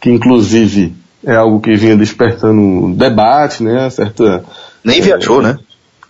Que 0.00 0.10
inclusive 0.10 0.94
é 1.24 1.34
algo 1.34 1.60
que 1.60 1.74
vinha 1.76 1.96
despertando 1.96 2.94
debate, 2.94 3.62
né? 3.62 3.88
Certa 3.90 4.44
nem 4.84 5.00
viajou, 5.00 5.40
né? 5.40 5.58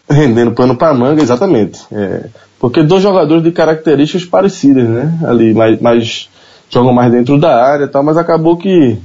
Rendendo 0.09 0.53
pano 0.53 0.77
para 0.77 0.95
manga, 0.95 1.23
exatamente. 1.23 1.81
É, 1.91 2.27
porque 2.59 2.83
dois 2.83 3.03
jogadores 3.03 3.43
de 3.43 3.53
características 3.53 4.25
parecidas, 4.25 4.89
né? 4.89 5.19
Ali, 5.25 5.55
mais, 5.55 5.81
mais 5.81 6.29
jogam 6.71 6.93
mais 6.93 7.13
dentro 7.13 7.39
da 7.39 7.63
área 7.63 7.85
e 7.85 7.89
tal, 7.89 8.03
mas 8.03 8.17
acabou 8.17 8.57
que, 8.57 8.97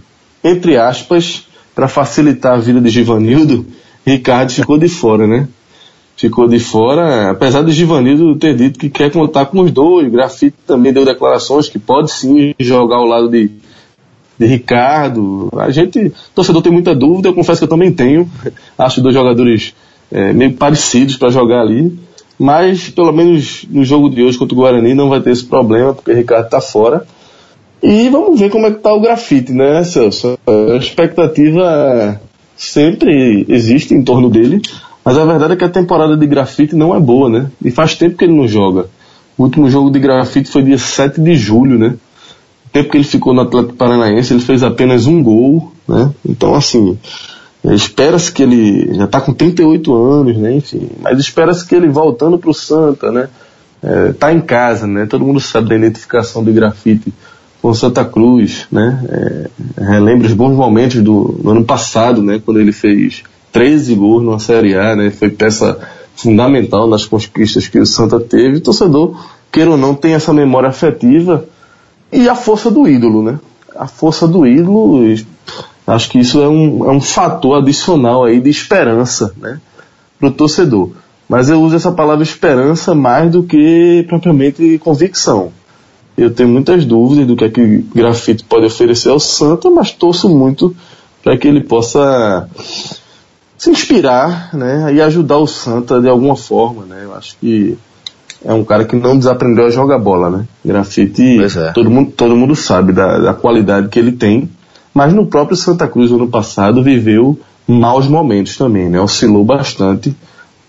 entre 0.44 0.78
aspas, 0.78 1.46
para 1.76 1.88
facilitar 1.88 2.56
a 2.56 2.60
vida 2.60 2.80
de 2.80 2.90
Givanildo, 2.90 3.66
Ricardo 4.06 4.52
ficou 4.52 4.78
de 4.78 4.88
fora, 4.88 5.28
né? 5.28 5.48
Ficou 6.16 6.48
de 6.48 6.60
fora, 6.60 7.30
apesar 7.30 7.64
de 7.64 7.72
Givanildo 7.72 8.36
ter 8.38 8.56
dito 8.56 8.80
que 8.80 8.90
quer 8.90 9.12
contar 9.12 9.46
com 9.48 9.60
os 9.60 9.70
dois, 9.70 10.12
Grafite 10.12 10.56
também 10.66 10.92
deu 10.92 11.06
declarações 11.06 11.70
que 11.70 11.78
pode 11.78 12.12
sim 12.12 12.56
jogar 12.60 12.96
ao 12.96 13.06
lado 13.06 13.30
de, 13.30 13.52
de 14.38 14.46
Ricardo. 14.46 15.50
A 15.58 15.70
gente, 15.72 16.12
torcedor 16.36 16.62
tem 16.62 16.72
muita 16.72 16.94
dúvida, 16.94 17.30
eu 17.30 17.34
confesso 17.34 17.60
que 17.60 17.66
eu 17.66 17.70
também 17.70 17.92
tenho. 17.92 18.30
Acho 18.78 19.02
dois 19.02 19.14
jogadores 19.14 19.74
é, 20.12 20.34
meio 20.34 20.54
parecidos 20.54 21.18
para 21.18 21.30
jogar 21.30 21.62
ali. 21.62 21.98
Mas 22.40 22.90
pelo 22.90 23.12
menos 23.12 23.66
no 23.70 23.84
jogo 23.84 24.10
de 24.10 24.22
hoje 24.22 24.38
contra 24.38 24.56
o 24.56 24.60
Guarani 24.60 24.94
não 24.94 25.10
vai 25.10 25.20
ter 25.22 25.32
esse 25.32 25.44
problema, 25.44 25.94
porque 25.94 26.12
o 26.12 26.16
Ricardo 26.16 26.46
está 26.46 26.62
fora. 26.62 27.06
E 27.82 28.10
vamos 28.10 28.40
ver 28.40 28.50
como 28.50 28.68
é 28.68 28.72
que 28.72 28.80
tá 28.80 28.94
o 28.94 29.02
grafite, 29.02 29.52
né, 29.52 29.84
Celso? 29.84 30.38
A 30.48 30.78
expectativa 30.78 32.20
sempre 32.56 33.46
existe 33.48 33.94
em 33.94 34.04
torno 34.04 34.30
dele, 34.30 34.62
mas 35.06 35.18
a 35.18 35.26
verdade 35.26 35.54
é 35.54 35.56
que 35.56 35.64
a 35.64 35.70
temporada 35.70 36.18
de 36.18 36.26
grafite 36.26 36.76
não 36.76 36.96
é 36.96 37.00
boa, 37.00 37.30
né? 37.30 37.48
E 37.64 37.72
faz 37.72 37.96
tempo 37.96 38.18
que 38.18 38.26
ele 38.26 38.34
não 38.34 38.48
joga. 38.48 38.88
O 39.38 39.44
último 39.44 39.70
jogo 39.70 39.92
de 39.92 40.00
grafite 40.00 40.50
foi 40.50 40.64
dia 40.64 40.78
7 40.78 41.22
de 41.22 41.36
julho, 41.36 41.78
né? 41.78 41.96
Tempo 42.72 42.90
que 42.90 42.98
ele 42.98 43.04
ficou 43.04 43.34
no 43.34 43.42
Atlético 43.42 43.74
Paranaense, 43.74 44.34
ele 44.34 44.42
fez 44.42 44.64
apenas 44.64 45.06
um 45.06 45.22
gol, 45.22 45.72
né? 45.88 46.12
Então, 46.28 46.54
assim, 46.56 46.98
espera-se 47.64 48.32
que 48.32 48.44
ele 48.44 48.94
já 48.94 49.06
está 49.06 49.22
com 49.22 49.34
38 49.34 49.96
anos, 49.96 50.38
né? 50.38 50.56
Enfim, 50.56 50.90
mas 51.02 51.20
espera-se 51.20 51.66
que 51.66 51.76
ele 51.76 51.88
voltando 51.88 52.38
para 52.38 52.50
o 52.50 52.54
Santa, 52.54 53.12
né? 53.12 53.30
É, 53.82 54.12
tá 54.14 54.34
em 54.34 54.42
casa, 54.42 54.88
né? 54.88 55.06
Todo 55.06 55.26
mundo 55.26 55.40
sabe 55.40 55.70
da 55.70 55.76
identificação 55.76 56.44
do 56.44 56.52
grafite 56.52 57.14
com 57.62 57.74
Santa 57.74 58.04
Cruz, 58.04 58.68
né? 58.72 59.04
É, 59.10 59.84
relembra 59.84 60.28
os 60.28 60.34
bons 60.34 60.56
momentos 60.56 61.02
do, 61.02 61.40
do 61.42 61.50
ano 61.50 61.64
passado, 61.64 62.22
né? 62.22 62.42
Quando 62.44 62.60
ele 62.60 62.72
fez 62.72 63.24
13 63.52 63.96
gols 63.96 64.24
numa 64.24 64.40
Série 64.40 64.76
A, 64.76 64.96
né? 64.96 65.12
Foi 65.12 65.30
peça 65.30 65.78
fundamental 66.16 66.88
nas 66.88 67.06
conquistas 67.06 67.68
que 67.68 67.80
o 67.80 67.86
Santa 67.86 68.20
teve. 68.20 68.58
O 68.58 68.62
torcedor, 68.62 69.16
queira 69.52 69.72
ou 69.72 69.78
não, 69.78 69.94
tem 69.94 70.14
essa 70.14 70.34
memória 70.34 70.70
afetiva 70.70 71.46
e 72.12 72.28
a 72.30 72.36
força 72.36 72.72
do 72.72 72.88
ídolo, 72.88 73.24
né? 73.24 73.40
A 73.76 73.88
força 73.88 74.28
do 74.28 74.46
ídolo, 74.46 75.04
acho 75.86 76.10
que 76.10 76.20
isso 76.20 76.42
é 76.42 76.48
um, 76.48 76.90
é 76.90 76.92
um 76.92 77.02
fator 77.02 77.58
adicional 77.58 78.24
aí 78.24 78.40
de 78.40 78.50
esperança, 78.50 79.34
né? 79.38 79.60
Para 80.20 80.30
o 80.30 80.32
torcedor. 80.32 80.92
Mas 81.30 81.50
eu 81.50 81.62
uso 81.62 81.76
essa 81.76 81.92
palavra 81.92 82.24
esperança 82.24 82.96
mais 82.96 83.32
do 83.32 83.44
que 83.44 84.06
propriamente 84.08 84.80
convicção. 84.80 85.52
Eu 86.18 86.34
tenho 86.34 86.50
muitas 86.50 86.86
dúvidas 86.86 87.28
do 87.28 87.36
que 87.36 87.44
é 87.44 87.50
que 87.50 87.86
grafite 87.94 88.44
pode 88.44 88.66
oferecer 88.66 89.10
ao 89.10 89.20
Santa, 89.20 89.70
mas 89.70 89.92
torço 89.92 90.30
muito 90.30 90.76
para 91.22 91.38
que 91.38 91.48
ele 91.48 91.62
possa 91.62 92.50
se 93.58 93.70
inspirar, 93.70 94.56
né, 94.56 94.94
e 94.94 95.02
ajudar 95.02 95.38
o 95.38 95.48
Santa 95.48 96.00
de 96.00 96.08
alguma 96.08 96.36
forma, 96.36 96.86
né? 96.86 97.02
Eu 97.04 97.14
acho 97.14 97.36
que 97.40 97.78
é 98.48 98.54
um 98.54 98.64
cara 98.64 98.86
que 98.86 98.96
não 98.96 99.18
desaprendeu 99.18 99.66
a 99.66 99.70
jogar 99.70 100.00
bola, 100.00 100.30
né? 100.30 100.46
Grafite, 100.64 101.44
é. 101.44 101.72
todo, 101.74 101.92
mundo, 101.92 102.12
todo 102.16 102.34
mundo 102.34 102.56
sabe 102.56 102.94
da, 102.94 103.20
da 103.20 103.34
qualidade 103.34 103.90
que 103.90 104.00
ele 104.00 104.14
tem, 104.14 104.50
mas 104.94 105.14
no 105.14 105.26
próprio 105.26 105.58
Santa 105.58 105.86
Cruz 105.86 106.10
ano 106.14 106.30
passado 106.30 106.82
viveu 106.82 107.38
maus 107.68 108.08
momentos 108.08 108.56
também, 108.56 108.90
né? 108.90 109.02
Oscilou 109.02 109.44
bastante, 109.44 110.16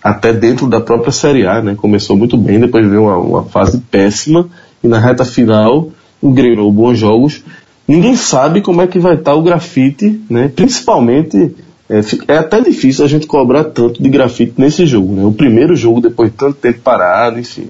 até 0.03 0.33
dentro 0.33 0.67
da 0.67 0.81
própria 0.81 1.13
Série 1.13 1.47
A, 1.47 1.63
né? 1.63 1.77
Começou 1.77 2.17
muito 2.17 2.37
bem, 2.37 2.59
depois 2.59 2.85
veio 2.85 3.05
uma, 3.05 3.17
uma 3.17 3.43
fase 3.45 3.79
péssima 3.79 4.49
e 4.83 4.89
na 4.89 4.99
reta 4.99 5.25
final 5.25 5.89
engrenou 6.21 6.73
bons 6.73 6.99
jogos. 6.99 7.45
Ninguém 7.87 8.17
sabe 8.17 8.61
como 8.61 8.83
é 8.83 8.89
que 8.89 8.99
vai 8.99 9.15
estar 9.15 9.35
o 9.35 9.43
grafite, 9.43 10.21
né? 10.29 10.51
Principalmente 10.55 11.55
é, 11.89 12.01
é, 12.29 12.39
até 12.39 12.61
difícil 12.61 13.05
a 13.05 13.09
gente 13.09 13.27
cobrar 13.27 13.65
tanto 13.65 14.03
de 14.03 14.09
grafite 14.09 14.55
nesse 14.59 14.85
jogo, 14.85 15.15
né? 15.15 15.25
O 15.25 15.33
primeiro 15.33 15.75
jogo 15.75 16.01
depois 16.01 16.31
de 16.31 16.37
tanto 16.37 16.55
tempo 16.55 16.81
parado, 16.81 17.39
enfim. 17.39 17.69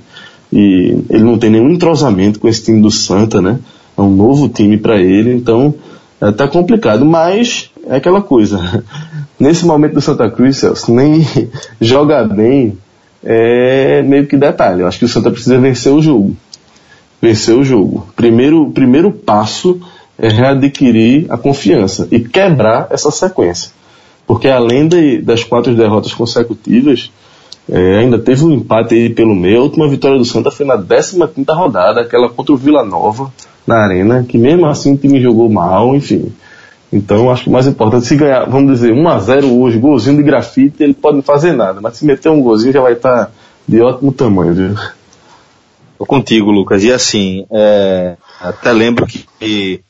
E 0.52 0.96
ele 1.08 1.22
não 1.22 1.38
tem 1.38 1.50
nenhum 1.50 1.70
entrosamento 1.70 2.40
com 2.40 2.48
esse 2.48 2.64
time 2.64 2.80
do 2.80 2.90
Santa, 2.90 3.40
né? 3.40 3.58
É 3.96 4.00
um 4.00 4.10
novo 4.10 4.48
time 4.48 4.76
para 4.76 5.00
ele, 5.00 5.32
então 5.34 5.74
é 6.20 6.26
até 6.26 6.46
complicado, 6.48 7.04
mas 7.04 7.70
é 7.86 7.96
aquela 7.96 8.20
coisa. 8.20 8.84
Nesse 9.38 9.64
momento 9.64 9.94
do 9.94 10.00
Santa 10.00 10.28
Cruz, 10.28 10.56
Celso, 10.56 10.92
nem 10.92 11.24
jogar 11.80 12.26
bem 12.26 12.76
é 13.22 14.02
meio 14.02 14.26
que 14.26 14.36
detalhe. 14.36 14.80
Eu 14.80 14.88
acho 14.88 14.98
que 14.98 15.04
o 15.04 15.08
Santa 15.08 15.30
precisa 15.30 15.58
vencer 15.58 15.92
o 15.92 16.02
jogo. 16.02 16.36
Vencer 17.20 17.54
o 17.54 17.64
jogo. 17.64 18.06
Primeiro, 18.16 18.70
primeiro 18.70 19.12
passo 19.12 19.80
é 20.18 20.28
readquirir 20.28 21.26
a 21.28 21.36
confiança 21.36 22.08
e 22.10 22.20
quebrar 22.20 22.88
essa 22.90 23.10
sequência. 23.10 23.70
Porque 24.28 24.46
além 24.46 24.86
de, 24.86 25.22
das 25.22 25.42
quatro 25.42 25.74
derrotas 25.74 26.12
consecutivas, 26.12 27.10
é, 27.66 28.00
ainda 28.00 28.18
teve 28.18 28.44
um 28.44 28.52
empate 28.52 28.94
aí 28.94 29.08
pelo 29.08 29.34
meio. 29.34 29.60
A 29.60 29.62
última 29.62 29.88
vitória 29.88 30.18
do 30.18 30.24
Santa 30.26 30.50
foi 30.50 30.66
na 30.66 30.76
15 30.76 31.16
rodada, 31.48 32.02
aquela 32.02 32.28
contra 32.28 32.52
o 32.52 32.56
Vila 32.56 32.84
Nova, 32.84 33.32
na 33.66 33.76
arena, 33.76 34.22
que 34.28 34.36
mesmo 34.36 34.66
assim 34.66 34.92
o 34.92 34.98
time 34.98 35.18
jogou 35.18 35.48
mal, 35.48 35.96
enfim. 35.96 36.30
Então 36.92 37.30
acho 37.30 37.44
que 37.44 37.48
o 37.48 37.52
mais 37.52 37.66
importante, 37.66 38.06
se 38.06 38.16
ganhar, 38.16 38.44
vamos 38.44 38.74
dizer, 38.74 38.92
1 38.92 39.08
a 39.08 39.18
0 39.18 39.60
hoje, 39.60 39.78
golzinho 39.78 40.18
de 40.18 40.22
grafite, 40.22 40.82
ele 40.82 40.94
pode 40.94 41.16
não 41.16 41.22
fazer 41.22 41.52
nada, 41.52 41.80
mas 41.80 41.96
se 41.96 42.04
meter 42.04 42.28
um 42.28 42.42
golzinho 42.42 42.72
já 42.74 42.82
vai 42.82 42.92
estar 42.92 43.26
tá 43.26 43.30
de 43.66 43.80
ótimo 43.80 44.12
tamanho, 44.12 44.52
viu? 44.52 44.74
Tô 45.98 46.04
contigo, 46.04 46.50
Lucas. 46.50 46.84
E 46.84 46.92
assim, 46.92 47.46
é, 47.50 48.16
até 48.40 48.72
lembro 48.72 49.06
que, 49.06 49.26
que 49.40 49.80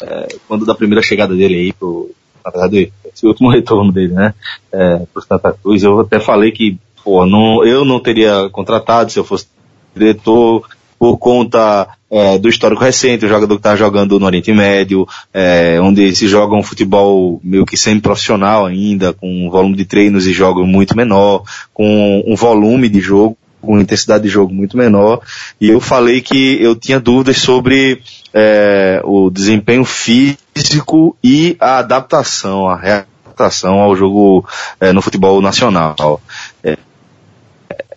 é, 0.00 0.28
quando 0.46 0.64
da 0.64 0.76
primeira 0.76 1.02
chegada 1.02 1.34
dele 1.34 1.54
aí 1.54 1.72
pro, 1.72 2.10
na 2.44 2.50
verdade, 2.50 2.92
esse 3.12 3.26
último 3.26 3.48
retorno 3.52 3.92
dele, 3.92 4.12
né, 4.12 4.34
é, 4.72 5.02
pro 5.12 5.22
Santa 5.22 5.52
Cruz, 5.52 5.82
eu 5.82 6.00
até 6.00 6.20
falei 6.20 6.52
que, 6.52 6.78
pô, 7.04 7.26
não, 7.26 7.64
eu 7.64 7.84
não 7.84 8.00
teria 8.00 8.48
contratado 8.50 9.10
se 9.10 9.18
eu 9.18 9.24
fosse 9.24 9.46
diretor, 9.94 10.66
por 11.00 11.16
conta 11.16 11.88
é, 12.10 12.36
do 12.36 12.50
histórico 12.50 12.84
recente, 12.84 13.24
o 13.24 13.28
jogador 13.28 13.54
que 13.54 13.60
está 13.60 13.74
jogando 13.74 14.20
no 14.20 14.26
Oriente 14.26 14.52
Médio, 14.52 15.08
é, 15.32 15.80
onde 15.80 16.14
se 16.14 16.28
joga 16.28 16.54
um 16.54 16.62
futebol 16.62 17.40
meio 17.42 17.64
que 17.64 17.74
semi-profissional 17.74 18.66
ainda, 18.66 19.14
com 19.14 19.26
um 19.26 19.48
volume 19.48 19.76
de 19.76 19.86
treinos 19.86 20.26
e 20.26 20.32
jogo 20.34 20.66
muito 20.66 20.94
menor, 20.94 21.42
com 21.72 22.22
um 22.26 22.36
volume 22.36 22.86
de 22.90 23.00
jogo, 23.00 23.34
com 23.60 23.78
intensidade 23.78 24.24
de 24.24 24.28
jogo 24.28 24.52
muito 24.52 24.76
menor, 24.76 25.20
e 25.60 25.68
eu 25.68 25.80
falei 25.80 26.20
que 26.20 26.62
eu 26.62 26.74
tinha 26.74 26.98
dúvidas 26.98 27.38
sobre 27.38 28.02
é, 28.32 29.00
o 29.04 29.30
desempenho 29.30 29.84
físico 29.84 31.16
e 31.22 31.56
a 31.60 31.78
adaptação, 31.78 32.68
a 32.68 32.76
readaptação 32.76 33.80
ao 33.80 33.94
jogo 33.94 34.46
é, 34.80 34.92
no 34.92 35.02
futebol 35.02 35.40
nacional. 35.40 36.20
É, 36.62 36.78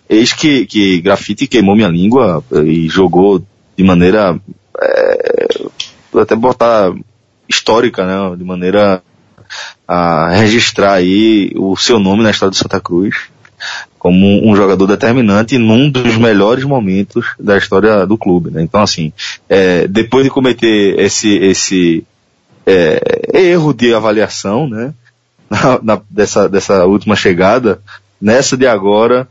Eis 0.10 0.32
que, 0.32 0.65
que 0.67 1.01
Grafite 1.01 1.48
queimou 1.48 1.75
minha 1.75 1.88
língua 1.88 2.43
e 2.65 2.88
jogou 2.88 3.43
de 3.75 3.84
maneira, 3.84 4.39
é, 4.79 5.48
até 6.20 6.36
botar 6.36 6.93
histórica, 7.50 8.05
né? 8.05 8.36
De 8.36 8.43
maneira 8.43 9.01
a 9.88 10.29
registrar 10.29 10.93
aí 10.93 11.51
o 11.55 11.75
seu 11.75 12.00
nome 12.00 12.22
na 12.22 12.32
história 12.32 12.51
do 12.51 12.55
Santa 12.55 12.79
Cruz 12.79 13.33
como 14.04 14.46
um 14.46 14.54
jogador 14.54 14.86
determinante 14.86 15.58
num 15.58 15.90
dos 15.90 16.18
melhores 16.18 16.66
momentos 16.66 17.26
da 17.40 17.58
história 17.58 18.06
do 18.06 18.18
clube. 18.18 18.52
Né? 18.52 18.62
Então, 18.62 18.82
assim, 18.82 19.14
é, 19.48 19.88
depois 19.88 20.26
de 20.26 20.30
cometer 20.30 21.00
esse, 21.00 21.34
esse 21.38 22.04
é, 22.66 23.00
erro 23.34 23.74
de 23.74 23.94
avaliação, 23.94 24.68
né, 24.68 24.94
na, 25.50 25.80
na, 25.82 26.02
dessa, 26.10 26.50
dessa 26.50 26.86
última 26.86 27.16
chegada, 27.16 27.80
nessa 28.20 28.58
de 28.58 28.68
agora, 28.68 29.26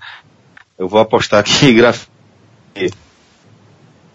eu 0.79 0.89
vou 0.89 1.01
apostar 1.01 1.41
aqui 1.41 1.75
grafite 1.75 2.11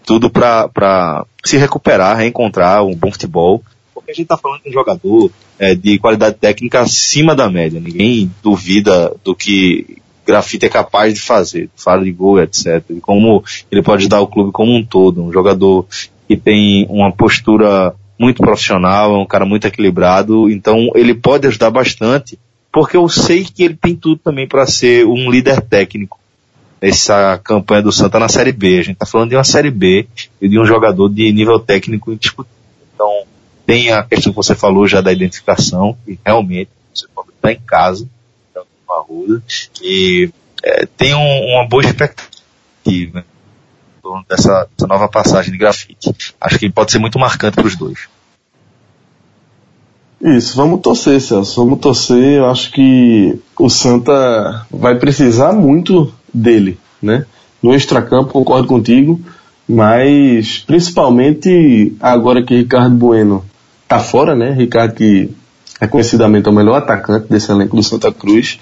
tudo 0.04 0.28
para 0.28 1.24
se 1.44 1.56
recuperar, 1.56 2.16
reencontrar 2.16 2.82
um 2.82 2.96
bom 2.96 3.12
futebol. 3.12 3.62
Porque 3.94 4.10
a 4.10 4.14
gente 4.14 4.24
está 4.24 4.36
falando 4.36 4.62
de 4.62 4.70
um 4.70 4.72
jogador 4.72 5.30
é, 5.56 5.76
de 5.76 6.00
qualidade 6.00 6.34
técnica 6.34 6.80
acima 6.80 7.36
da 7.36 7.48
média. 7.48 7.78
Ninguém 7.78 8.28
duvida 8.42 9.14
do 9.22 9.36
que 9.36 9.98
grafite 10.28 10.66
é 10.66 10.68
capaz 10.68 11.14
de 11.14 11.20
fazer, 11.20 11.70
fala 11.74 12.04
de 12.04 12.12
gol, 12.12 12.40
etc. 12.40 12.84
E 12.90 13.00
como 13.00 13.42
ele 13.70 13.82
pode 13.82 14.02
ajudar 14.02 14.20
o 14.20 14.26
clube 14.26 14.52
como 14.52 14.74
um 14.74 14.84
todo. 14.84 15.24
Um 15.24 15.32
jogador 15.32 15.86
que 16.28 16.36
tem 16.36 16.86
uma 16.90 17.10
postura 17.10 17.94
muito 18.18 18.42
profissional, 18.42 19.14
é 19.14 19.18
um 19.18 19.26
cara 19.26 19.46
muito 19.46 19.66
equilibrado, 19.66 20.50
então 20.50 20.90
ele 20.94 21.14
pode 21.14 21.46
ajudar 21.46 21.70
bastante, 21.70 22.38
porque 22.72 22.96
eu 22.96 23.08
sei 23.08 23.44
que 23.44 23.62
ele 23.62 23.76
tem 23.76 23.94
tudo 23.96 24.16
também 24.16 24.46
para 24.46 24.66
ser 24.66 25.06
um 25.06 25.30
líder 25.30 25.60
técnico 25.62 26.18
essa 26.80 27.38
campanha 27.38 27.82
do 27.82 27.90
Santa 27.90 28.20
na 28.20 28.28
Série 28.28 28.52
B. 28.52 28.78
A 28.78 28.82
gente 28.82 28.92
está 28.92 29.06
falando 29.06 29.30
de 29.30 29.36
uma 29.36 29.44
Série 29.44 29.70
B 29.70 30.06
e 30.40 30.48
de 30.48 30.60
um 30.60 30.64
jogador 30.64 31.08
de 31.08 31.32
nível 31.32 31.58
técnico 31.58 32.12
indiscutível. 32.12 32.54
Então, 32.94 33.24
tem 33.66 33.90
a 33.90 34.02
questão 34.04 34.32
que 34.32 34.36
você 34.36 34.54
falou 34.54 34.86
já 34.86 35.00
da 35.00 35.12
identificação, 35.12 35.96
que 36.04 36.18
realmente 36.24 36.70
você 36.94 37.06
pode 37.12 37.30
estar 37.30 37.52
em 37.52 37.60
casa, 37.66 38.08
então, 38.88 38.96
uma 38.96 39.02
ruda, 39.02 39.42
e 39.82 40.30
é, 40.62 40.86
tem 40.96 41.14
um, 41.14 41.54
uma 41.54 41.68
boa 41.68 41.82
expectativa 41.82 43.24
dessa, 44.28 44.68
dessa 44.76 44.86
nova 44.88 45.08
passagem 45.08 45.52
de 45.52 45.58
grafite. 45.58 46.14
Acho 46.40 46.58
que 46.58 46.70
pode 46.70 46.90
ser 46.90 46.98
muito 46.98 47.18
marcante 47.18 47.56
para 47.56 47.66
os 47.66 47.76
dois. 47.76 48.08
Isso, 50.20 50.56
vamos 50.56 50.80
torcer, 50.80 51.20
Celso. 51.20 51.62
Vamos 51.62 51.78
torcer. 51.78 52.38
Eu 52.38 52.46
acho 52.46 52.72
que 52.72 53.38
o 53.56 53.68
Santa 53.68 54.66
vai 54.70 54.96
precisar 54.96 55.52
muito 55.52 56.12
dele, 56.32 56.78
né? 57.00 57.24
No 57.62 57.74
extracampo, 57.74 58.32
concordo 58.32 58.66
contigo, 58.66 59.20
mas 59.68 60.58
principalmente 60.58 61.96
agora 62.00 62.42
que 62.42 62.56
Ricardo 62.56 62.96
Bueno 62.96 63.44
tá 63.86 64.00
fora, 64.00 64.34
né? 64.34 64.50
Ricardo 64.50 64.94
que 64.94 65.30
é 65.80 65.86
conhecidamente 65.86 66.48
o 66.48 66.52
melhor 66.52 66.76
atacante 66.76 67.28
desse 67.28 67.50
elenco 67.50 67.76
do 67.76 67.82
Santa 67.82 68.12
Cruz. 68.12 68.58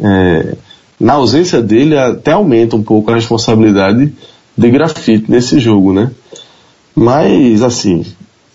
É, 0.00 0.54
na 1.00 1.14
ausência 1.14 1.60
dele, 1.60 1.98
até 1.98 2.32
aumenta 2.32 2.76
um 2.76 2.82
pouco 2.82 3.10
a 3.10 3.14
responsabilidade 3.14 4.12
de 4.56 4.70
grafite 4.70 5.30
nesse 5.30 5.58
jogo, 5.58 5.92
né? 5.92 6.10
Mas, 6.94 7.62
assim, 7.62 8.04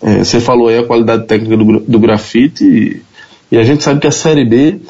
é, 0.00 0.18
você 0.18 0.40
falou 0.40 0.68
aí 0.68 0.78
a 0.78 0.86
qualidade 0.86 1.26
técnica 1.26 1.56
do, 1.56 1.80
do 1.80 1.98
grafite 1.98 2.64
e, 2.64 3.02
e 3.50 3.58
a 3.58 3.62
gente 3.62 3.82
sabe 3.82 4.00
que 4.00 4.06
a 4.06 4.12
Série 4.12 4.44
B 4.44 4.80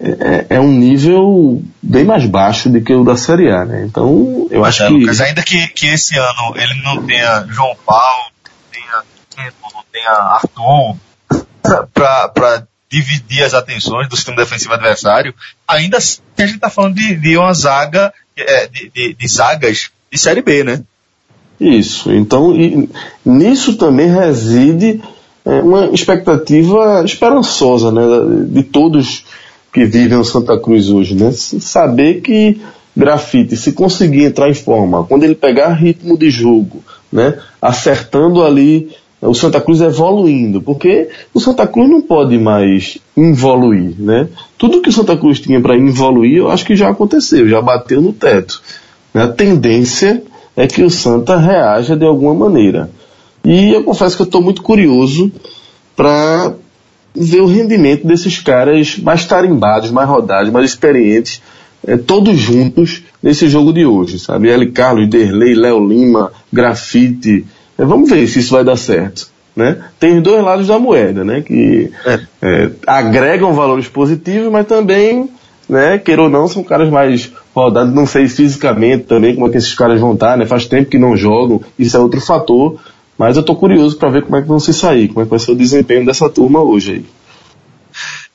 é, 0.00 0.56
é, 0.56 0.60
um 0.60 0.72
nível 0.72 1.62
bem 1.82 2.04
mais 2.04 2.24
baixo 2.24 2.68
do 2.68 2.80
que 2.80 2.92
o 2.92 3.04
da 3.04 3.16
Série 3.16 3.50
A, 3.50 3.64
né? 3.64 3.84
Então, 3.84 4.46
eu 4.50 4.64
acho 4.64 4.84
é, 4.84 4.86
que... 4.86 4.92
Lucas, 4.92 5.20
ainda 5.20 5.42
que, 5.42 5.68
que 5.68 5.86
esse 5.86 6.16
ano 6.16 6.54
ele 6.56 6.82
não 6.82 7.04
tenha 7.04 7.46
João 7.48 7.76
Paulo, 7.84 8.30
tenha 8.72 9.52
não 9.74 9.84
tenha 9.92 10.10
Arthur, 10.10 10.96
para 11.62 12.66
dividir 12.90 13.42
as 13.42 13.54
atenções 13.54 14.08
do 14.08 14.16
sistema 14.16 14.36
defensivo 14.38 14.72
adversário, 14.72 15.34
ainda 15.66 15.98
assim 15.98 16.20
a 16.38 16.46
gente 16.46 16.56
está 16.56 16.70
falando 16.70 16.94
de, 16.94 17.14
de 17.16 17.36
uma 17.36 17.52
zaga, 17.52 18.12
é, 18.36 18.66
de, 18.66 18.90
de, 18.90 19.14
de, 19.14 19.28
zagas 19.28 19.90
de 20.10 20.18
Série 20.18 20.42
B, 20.42 20.64
né? 20.64 20.82
Isso. 21.60 22.12
Então, 22.12 22.54
nisso 23.24 23.76
também 23.76 24.08
reside 24.08 25.02
é, 25.44 25.60
uma 25.60 25.86
expectativa 25.86 27.02
esperançosa, 27.04 27.90
né? 27.90 28.02
De 28.48 28.62
todos 28.62 29.24
que 29.72 29.84
vivem 29.84 30.16
no 30.16 30.24
Santa 30.24 30.58
Cruz 30.58 30.88
hoje, 30.88 31.14
né? 31.14 31.30
Saber 31.32 32.20
que 32.20 32.60
grafite, 32.96 33.56
se 33.56 33.72
conseguir 33.72 34.24
entrar 34.24 34.48
em 34.48 34.54
forma, 34.54 35.04
quando 35.04 35.24
ele 35.24 35.34
pegar 35.34 35.72
ritmo 35.72 36.16
de 36.16 36.30
jogo, 36.30 36.82
né? 37.12 37.38
Acertando 37.60 38.42
ali 38.42 38.90
o 39.20 39.34
Santa 39.34 39.60
Cruz 39.60 39.80
evoluindo, 39.80 40.60
porque 40.60 41.08
o 41.34 41.40
Santa 41.40 41.66
Cruz 41.66 41.90
não 41.90 42.00
pode 42.00 42.38
mais 42.38 42.98
evoluir, 43.16 43.94
né? 43.98 44.28
Tudo 44.56 44.80
que 44.80 44.88
o 44.88 44.92
Santa 44.92 45.16
Cruz 45.16 45.40
tinha 45.40 45.60
para 45.60 45.76
evoluir, 45.76 46.36
eu 46.36 46.50
acho 46.50 46.64
que 46.64 46.76
já 46.76 46.88
aconteceu, 46.88 47.48
já 47.48 47.60
bateu 47.60 48.00
no 48.00 48.12
teto. 48.12 48.62
A 49.14 49.26
tendência 49.26 50.22
é 50.56 50.66
que 50.66 50.82
o 50.82 50.90
Santa 50.90 51.36
reaja 51.36 51.96
de 51.96 52.04
alguma 52.04 52.34
maneira. 52.34 52.90
E 53.44 53.70
eu 53.70 53.82
confesso 53.82 54.16
que 54.16 54.22
eu 54.22 54.26
estou 54.26 54.42
muito 54.42 54.62
curioso 54.62 55.32
para 55.96 56.54
ver 57.14 57.40
o 57.40 57.46
rendimento 57.46 58.06
desses 58.06 58.38
caras 58.38 58.98
mais 58.98 59.24
tarimbados, 59.24 59.90
mais 59.90 60.08
rodados, 60.08 60.52
mais 60.52 60.66
experientes, 60.70 61.42
é, 61.86 61.96
todos 61.96 62.38
juntos 62.38 63.02
nesse 63.22 63.48
jogo 63.48 63.72
de 63.72 63.86
hoje, 63.86 64.18
sabe? 64.18 64.50
L. 64.50 64.70
Carlos, 64.70 65.08
Derlei, 65.08 65.54
Léo 65.54 65.86
Lima, 65.86 66.32
Grafite. 66.52 67.44
É, 67.78 67.84
vamos 67.84 68.10
ver 68.10 68.26
se 68.26 68.40
isso 68.40 68.52
vai 68.52 68.64
dar 68.64 68.76
certo. 68.76 69.28
Né? 69.54 69.76
Tem 69.98 70.18
os 70.18 70.22
dois 70.22 70.44
lados 70.44 70.66
da 70.66 70.78
moeda, 70.78 71.24
né? 71.24 71.40
Que 71.40 71.90
é. 72.04 72.20
É, 72.42 72.70
agregam 72.86 73.52
valores 73.54 73.88
positivos, 73.88 74.52
mas 74.52 74.66
também, 74.66 75.28
né, 75.68 75.98
queira 75.98 76.22
ou 76.22 76.28
não, 76.28 76.46
são 76.46 76.62
caras 76.62 76.88
mais 76.90 77.32
rodados, 77.52 77.92
não 77.92 78.06
sei 78.06 78.28
fisicamente 78.28 79.04
também 79.04 79.34
como 79.34 79.48
é 79.48 79.50
que 79.50 79.56
esses 79.56 79.74
caras 79.74 80.00
vão 80.00 80.14
estar, 80.14 80.36
né? 80.36 80.46
Faz 80.46 80.66
tempo 80.66 80.90
que 80.90 80.98
não 80.98 81.16
jogam, 81.16 81.60
isso 81.76 81.96
é 81.96 82.00
outro 82.00 82.20
fator. 82.20 82.78
Mas 83.18 83.34
eu 83.34 83.40
estou 83.40 83.56
curioso 83.56 83.96
para 83.96 84.10
ver 84.10 84.22
como 84.22 84.36
é 84.36 84.42
que 84.42 84.46
vão 84.46 84.60
se 84.60 84.72
sair, 84.72 85.08
como 85.08 85.22
é 85.22 85.24
que 85.24 85.30
vai 85.30 85.40
ser 85.40 85.50
o 85.50 85.56
desempenho 85.56 86.06
dessa 86.06 86.30
turma 86.30 86.62
hoje 86.62 86.92
aí. 86.92 87.04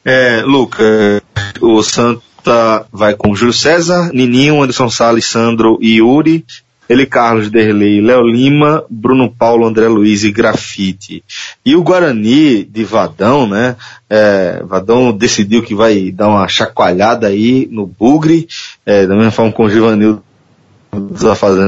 É, 0.04 0.42
Luca, 0.46 1.24
o 1.62 1.82
Santa 1.82 2.86
vai 2.92 3.16
com 3.16 3.34
Júlio 3.34 3.54
César, 3.54 4.12
Nininho, 4.14 4.62
Anderson 4.62 4.90
Salles, 4.90 5.26
Sandro 5.26 5.78
e 5.82 6.00
Yuri, 6.00 6.46
ele 6.90 7.06
Carlos 7.06 7.50
Derlei, 7.50 8.02
Léo 8.02 8.24
Lima, 8.24 8.84
Bruno 8.90 9.32
Paulo, 9.32 9.66
André 9.66 9.88
Luiz 9.88 10.24
e 10.24 10.32
Grafite. 10.32 11.24
E 11.66 11.76
o 11.76 11.84
Guarani 11.84 12.64
de 12.64 12.84
Vadão, 12.84 13.48
né? 13.48 13.76
É, 14.10 14.62
Vadão 14.66 15.12
decidiu 15.12 15.64
que 15.64 15.74
vai 15.74 16.12
dar 16.12 16.28
uma 16.28 16.48
chacoalhada 16.48 17.28
aí 17.28 17.68
no 17.72 17.88
Bugre, 17.88 18.48
é, 18.86 19.08
da 19.08 19.16
mesma 19.16 19.32
forma 19.32 19.52
com 19.52 19.66
o 19.66 20.22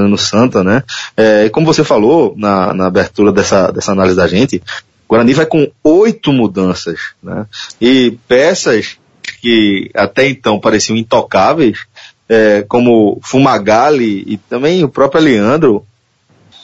no 0.07 0.17
Santa, 0.17 0.63
né? 0.63 0.83
É, 1.15 1.49
como 1.49 1.65
você 1.65 1.83
falou 1.83 2.33
na, 2.37 2.73
na 2.73 2.87
abertura 2.87 3.31
dessa, 3.31 3.71
dessa 3.71 3.91
análise 3.91 4.15
da 4.15 4.27
gente, 4.27 4.57
o 4.57 5.09
Guarani 5.09 5.33
vai 5.33 5.45
com 5.45 5.71
oito 5.83 6.31
mudanças, 6.31 7.13
né? 7.23 7.45
E 7.79 8.17
peças 8.27 8.97
que 9.41 9.89
até 9.95 10.27
então 10.27 10.59
pareciam 10.59 10.97
intocáveis, 10.97 11.85
é, 12.29 12.63
como 12.67 13.19
Fumagalli 13.21 14.23
e 14.27 14.37
também 14.37 14.83
o 14.83 14.89
próprio 14.89 15.21
Leandro, 15.21 15.85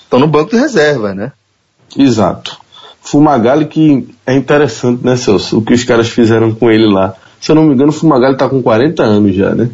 estão 0.03 0.19
no 0.19 0.27
banco 0.27 0.51
de 0.51 0.57
reserva, 0.57 1.13
né? 1.13 1.31
Exato. 1.97 2.57
Fumagalli 3.01 3.65
que 3.65 4.07
é 4.25 4.33
interessante, 4.35 5.03
né, 5.03 5.15
Celso? 5.15 5.57
O 5.57 5.61
que 5.61 5.73
os 5.73 5.83
caras 5.83 6.07
fizeram 6.09 6.53
com 6.53 6.69
ele 6.69 6.85
lá. 6.91 7.15
Se 7.39 7.51
eu 7.51 7.55
não 7.55 7.63
me 7.63 7.73
engano, 7.73 7.89
o 7.89 7.93
Fumagalli 7.93 8.37
tá 8.37 8.47
com 8.47 8.61
40 8.61 9.01
anos 9.03 9.35
já, 9.35 9.53
né? 9.55 9.69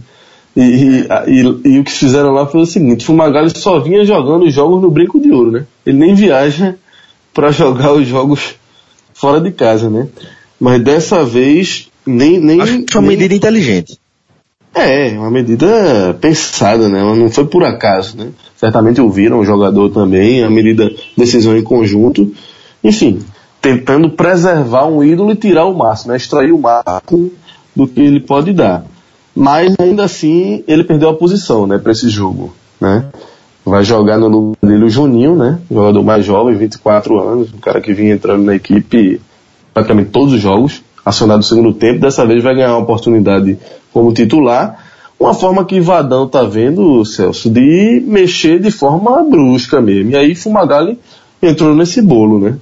E, 0.56 0.62
e, 0.62 1.08
e, 1.28 1.72
e 1.76 1.80
o 1.80 1.84
que 1.84 1.92
fizeram 1.92 2.32
lá 2.32 2.48
foi 2.48 2.62
o 2.62 2.66
seguinte, 2.66 3.06
Fumagalli 3.06 3.52
só 3.56 3.80
vinha 3.80 4.04
jogando 4.06 4.46
os 4.46 4.54
jogos 4.54 4.82
no 4.82 4.90
brinco 4.90 5.20
de 5.20 5.32
ouro, 5.32 5.52
né? 5.52 5.66
Ele 5.86 5.98
nem 5.98 6.16
viaja 6.16 6.76
para 7.34 7.52
jogar 7.52 7.92
os 7.94 8.08
jogos 8.08 8.56
fora 9.14 9.40
de 9.40 9.52
casa, 9.52 9.90
né? 9.90 10.08
Mas 10.60 10.82
dessa 10.82 11.24
vez 11.24 11.90
nem 12.06 12.40
nem 12.40 12.60
Acho 12.62 12.82
que 12.84 12.92
foi 12.94 13.02
uma 13.02 13.08
nem- 13.10 13.18
medida 13.18 13.36
inteligente. 13.36 14.00
É, 14.84 15.18
uma 15.18 15.32
medida 15.32 16.18
pensada, 16.20 16.90
né? 16.90 17.02
Não 17.02 17.30
foi 17.30 17.46
por 17.46 17.64
acaso, 17.64 18.18
né? 18.18 18.30
Certamente 18.56 19.00
ouviram 19.02 19.40
o 19.40 19.46
jogador 19.46 19.90
também, 19.90 20.44
a 20.44 20.50
medida, 20.50 20.92
decisão 21.18 21.56
em 21.56 21.64
conjunto. 21.64 22.32
Enfim, 22.84 23.20
tentando 23.62 24.10
preservar 24.10 24.86
um 24.86 25.04
ídolo 25.04 25.32
e 25.32 25.36
tirar 25.36 25.66
o 25.66 25.78
máximo, 25.78 26.12
né? 26.12 26.18
Extrair 26.18 26.52
o 26.52 26.58
máximo 26.58 27.32
do 27.76 27.88
que 27.88 28.02
ele 28.02 28.20
pode 28.20 28.54
dar. 28.54 28.86
Mas 29.36 29.76
ainda 29.80 30.04
assim, 30.04 30.64
ele 30.68 30.84
perdeu 30.84 31.10
a 31.10 31.14
posição, 31.14 31.68
né, 31.68 31.78
para 31.78 31.92
esse 31.92 32.10
jogo, 32.10 32.56
né? 32.82 33.06
Vai 33.64 33.84
jogar 33.84 34.18
no 34.18 34.28
lugar 34.28 34.58
dele 34.64 34.86
o 34.86 34.90
Juninho, 34.90 35.36
né? 35.36 35.60
Jogador 35.70 36.02
mais 36.02 36.26
jovem, 36.26 36.56
24 36.56 37.20
anos, 37.20 37.54
um 37.54 37.60
cara 37.60 37.80
que 37.80 37.94
vinha 37.94 38.14
entrando 38.14 38.44
na 38.44 38.56
equipe 38.56 39.22
praticamente 39.74 40.10
todos 40.10 40.34
os 40.34 40.42
jogos, 40.42 40.82
acionado 41.08 41.38
no 41.38 41.44
segundo 41.44 41.74
tempo, 41.74 42.00
dessa 42.02 42.26
vez 42.26 42.44
vai 42.44 42.54
ganhar 42.54 42.74
uma 42.74 42.84
oportunidade 42.84 43.58
como 43.94 44.14
titular. 44.14 44.86
Uma 45.20 45.34
forma 45.34 45.66
que 45.66 45.80
Vadão 45.80 46.28
tá 46.28 46.44
vendo, 46.44 47.04
Celso, 47.06 47.50
de 47.50 48.04
mexer 48.06 48.60
de 48.60 48.70
forma 48.70 49.24
brusca 49.24 49.82
mesmo. 49.82 50.12
E 50.12 50.16
aí 50.16 50.36
Fumagalli 50.36 51.00
entrou 51.42 51.74
nesse 51.74 52.02
bolo, 52.02 52.40
né? 52.40 52.58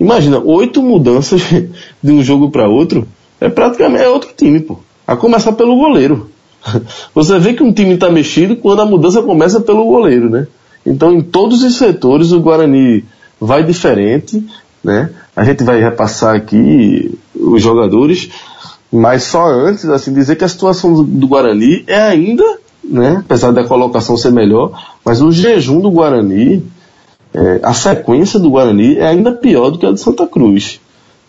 Imagina, 0.00 0.38
oito 0.38 0.80
mudanças 0.80 1.42
de 2.02 2.12
um 2.12 2.22
jogo 2.22 2.50
para 2.50 2.68
outro, 2.68 3.06
é 3.40 3.48
praticamente 3.48 4.04
é 4.04 4.08
outro 4.08 4.30
time, 4.36 4.60
pô. 4.60 4.78
A 5.06 5.16
começar 5.16 5.52
pelo 5.52 5.76
goleiro. 5.76 6.30
Você 7.14 7.38
vê 7.38 7.52
que 7.52 7.62
um 7.62 7.72
time 7.72 7.94
está 7.94 8.10
mexido 8.10 8.56
quando 8.56 8.80
a 8.80 8.86
mudança 8.86 9.22
começa 9.22 9.60
pelo 9.60 9.84
goleiro, 9.84 10.30
né? 10.30 10.46
Então, 10.86 11.12
em 11.12 11.20
todos 11.20 11.62
os 11.62 11.76
setores, 11.76 12.32
o 12.32 12.40
Guarani 12.40 13.04
vai 13.40 13.62
diferente, 13.62 14.42
né? 14.82 15.10
A 15.34 15.44
gente 15.44 15.62
vai 15.64 15.80
repassar 15.80 16.36
aqui 16.36 17.18
os 17.34 17.62
jogadores, 17.62 18.30
mas 18.92 19.24
só 19.24 19.46
antes, 19.46 19.84
assim, 19.86 20.12
dizer 20.12 20.36
que 20.36 20.44
a 20.44 20.48
situação 20.48 20.94
do, 20.94 21.02
do 21.04 21.28
Guarani 21.28 21.84
é 21.86 22.00
ainda, 22.00 22.44
né? 22.82 23.18
Apesar 23.24 23.52
da 23.52 23.64
colocação 23.64 24.16
ser 24.16 24.32
melhor, 24.32 24.72
mas 25.04 25.20
o 25.20 25.30
jejum 25.30 25.80
do 25.80 25.90
Guarani, 25.90 26.64
é, 27.34 27.60
a 27.62 27.74
sequência 27.74 28.38
do 28.38 28.50
Guarani 28.50 28.96
é 28.96 29.06
ainda 29.06 29.32
pior 29.32 29.70
do 29.70 29.78
que 29.78 29.86
a 29.86 29.92
de 29.92 30.00
Santa 30.00 30.26
Cruz. 30.26 30.80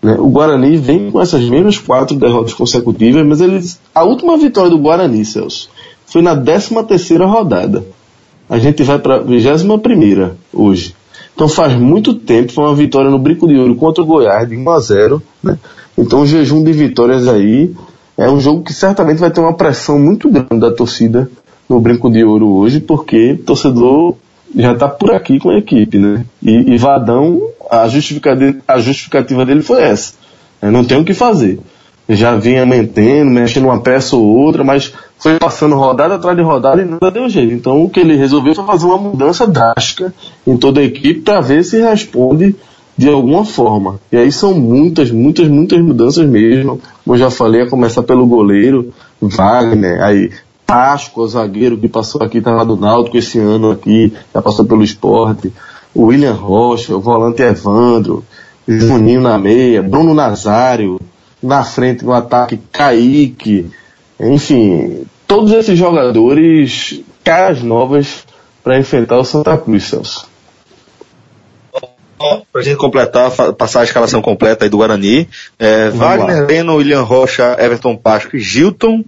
né? 0.02 0.16
O 0.18 0.30
Guarani 0.30 0.78
vem 0.78 1.12
com 1.12 1.22
essas 1.22 1.44
mesmas 1.44 1.78
quatro 1.78 2.16
derrotas 2.16 2.54
consecutivas, 2.54 3.26
mas 3.26 3.42
eles, 3.42 3.80
a 3.94 4.04
última 4.04 4.38
vitória 4.38 4.70
do 4.70 4.78
Guarani, 4.78 5.26
Celso, 5.26 5.70
foi 6.06 6.22
na 6.22 6.36
13 6.36 6.84
terceira 6.88 7.26
rodada. 7.26 7.84
A 8.50 8.58
gente 8.58 8.82
vai 8.82 8.98
para 8.98 9.18
a 9.18 9.20
21 9.20 9.78
primeira 9.78 10.36
hoje. 10.52 10.96
Então 11.40 11.48
faz 11.48 11.74
muito 11.74 12.16
tempo, 12.16 12.52
foi 12.52 12.66
uma 12.66 12.76
vitória 12.76 13.10
no 13.10 13.18
Brinco 13.18 13.48
de 13.48 13.56
Ouro 13.58 13.74
contra 13.74 14.04
o 14.04 14.06
Goiás 14.06 14.46
de 14.50 14.58
1 14.58 14.70
a 14.70 14.80
0, 14.82 15.24
né? 15.42 15.58
Então 15.98 16.20
o 16.20 16.26
jejum 16.26 16.62
de 16.62 16.74
vitórias 16.74 17.30
aí 17.30 17.74
é 18.18 18.30
um 18.30 18.42
jogo 18.42 18.62
que 18.62 18.74
certamente 18.74 19.20
vai 19.20 19.32
ter 19.32 19.40
uma 19.40 19.54
pressão 19.54 19.98
muito 19.98 20.30
grande 20.30 20.60
da 20.60 20.70
torcida 20.70 21.32
no 21.70 21.80
Brinco 21.80 22.12
de 22.12 22.26
Ouro 22.26 22.46
hoje, 22.46 22.82
porque 22.82 23.32
o 23.32 23.38
torcedor 23.38 24.16
já 24.54 24.74
está 24.74 24.90
por 24.90 25.14
aqui 25.14 25.40
com 25.40 25.52
a 25.52 25.58
equipe, 25.58 25.98
né? 25.98 26.26
E, 26.44 26.74
e 26.74 26.78
Vadão, 26.78 27.42
a 27.72 27.88
justificativa, 27.88 28.58
a 28.68 28.78
justificativa 28.82 29.46
dele 29.46 29.62
foi 29.62 29.82
essa. 29.82 30.16
né? 30.62 30.70
Não 30.70 30.84
tem 30.84 31.00
o 31.00 31.06
que 31.06 31.14
fazer. 31.14 31.58
Já 32.10 32.36
vinha 32.36 32.66
mantendo, 32.66 33.32
mexendo 33.32 33.64
uma 33.64 33.80
peça 33.80 34.14
ou 34.18 34.26
outra, 34.26 34.62
mas 34.62 34.92
foi 35.20 35.38
passando 35.38 35.76
rodada 35.76 36.16
atrás 36.16 36.36
de 36.36 36.42
rodada 36.42 36.82
e 36.82 36.86
nada 36.86 37.12
deu 37.12 37.30
jeito. 37.30 37.54
Então 37.54 37.84
o 37.84 37.90
que 37.90 38.00
ele 38.00 38.16
resolveu 38.16 38.56
foi 38.56 38.66
fazer 38.66 38.86
uma 38.86 38.98
mudança 38.98 39.46
drástica 39.46 40.14
em 40.48 40.58
toda 40.58 40.80
a 40.80 40.84
equipe 40.84 41.20
para 41.20 41.42
ver 41.42 41.64
se 41.64 41.82
responde 41.82 42.56
de 42.98 43.10
alguma 43.10 43.46
forma. 43.46 44.00
E 44.12 44.18
aí 44.18 44.32
são 44.32 44.54
muitas, 44.54 45.12
muitas, 45.12 45.48
muitas 45.50 45.80
mudanças 45.82 46.28
mesmo. 46.28 46.82
Como 47.04 47.16
eu 47.16 47.20
já 47.20 47.30
falei, 47.30 47.62
a 47.62 47.70
começar 47.70 48.04
pelo 48.04 48.26
goleiro, 48.26 48.94
Wagner, 49.22 50.02
aí 50.02 50.32
Páscoa, 50.66 51.28
zagueiro 51.28 51.78
que 51.78 51.88
passou 51.88 52.22
aqui, 52.22 52.40
tá 52.40 52.52
lá 52.52 52.64
do 52.64 52.78
Náutico 52.78 53.18
esse 53.18 53.40
ano 53.40 53.72
aqui, 53.72 54.14
já 54.34 54.42
passou 54.42 54.66
pelo 54.66 54.84
esporte. 54.84 55.52
O 55.94 56.06
William 56.06 56.34
Rocha, 56.34 56.96
o 56.96 57.00
volante 57.00 57.42
Evandro, 57.42 58.24
Juninho 58.68 59.22
na 59.22 59.38
meia, 59.38 59.82
Bruno 59.82 60.14
Nazário, 60.14 61.00
na 61.42 61.64
frente 61.64 62.06
no 62.06 62.14
ataque 62.14 62.60
Kaique, 62.72 63.72
enfim, 64.20 65.06
todos 65.30 65.52
esses 65.52 65.78
jogadores, 65.78 67.02
caras 67.24 67.62
novas 67.62 68.26
para 68.64 68.80
enfrentar 68.80 69.20
o 69.20 69.24
Santa 69.24 69.56
Cruz, 69.56 69.84
Celso. 69.84 70.28
Pra 72.52 72.64
gente 72.64 72.78
completar, 72.78 73.32
passar 73.54 73.82
a 73.82 73.84
escalação 73.84 74.24
completa 74.24 74.66
aí 74.66 74.70
do 74.70 74.78
Guarani, 74.78 75.30
é, 75.60 75.92
Wagner, 75.92 76.42
lá. 76.42 76.48
Leno, 76.48 76.76
William 76.78 77.04
Rocha, 77.04 77.56
Everton 77.60 77.96
Pasco 77.96 78.36
e 78.36 78.40
Gilton, 78.40 79.06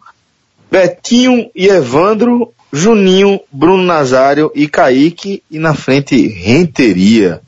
Betinho 0.70 1.50
e 1.56 1.68
Evandro, 1.68 2.54
Juninho, 2.72 3.42
Bruno 3.52 3.84
Nazário 3.84 4.52
e 4.54 4.68
Kaique, 4.68 5.42
e 5.50 5.58
na 5.58 5.74
frente 5.74 6.28
Renteria. 6.28 7.42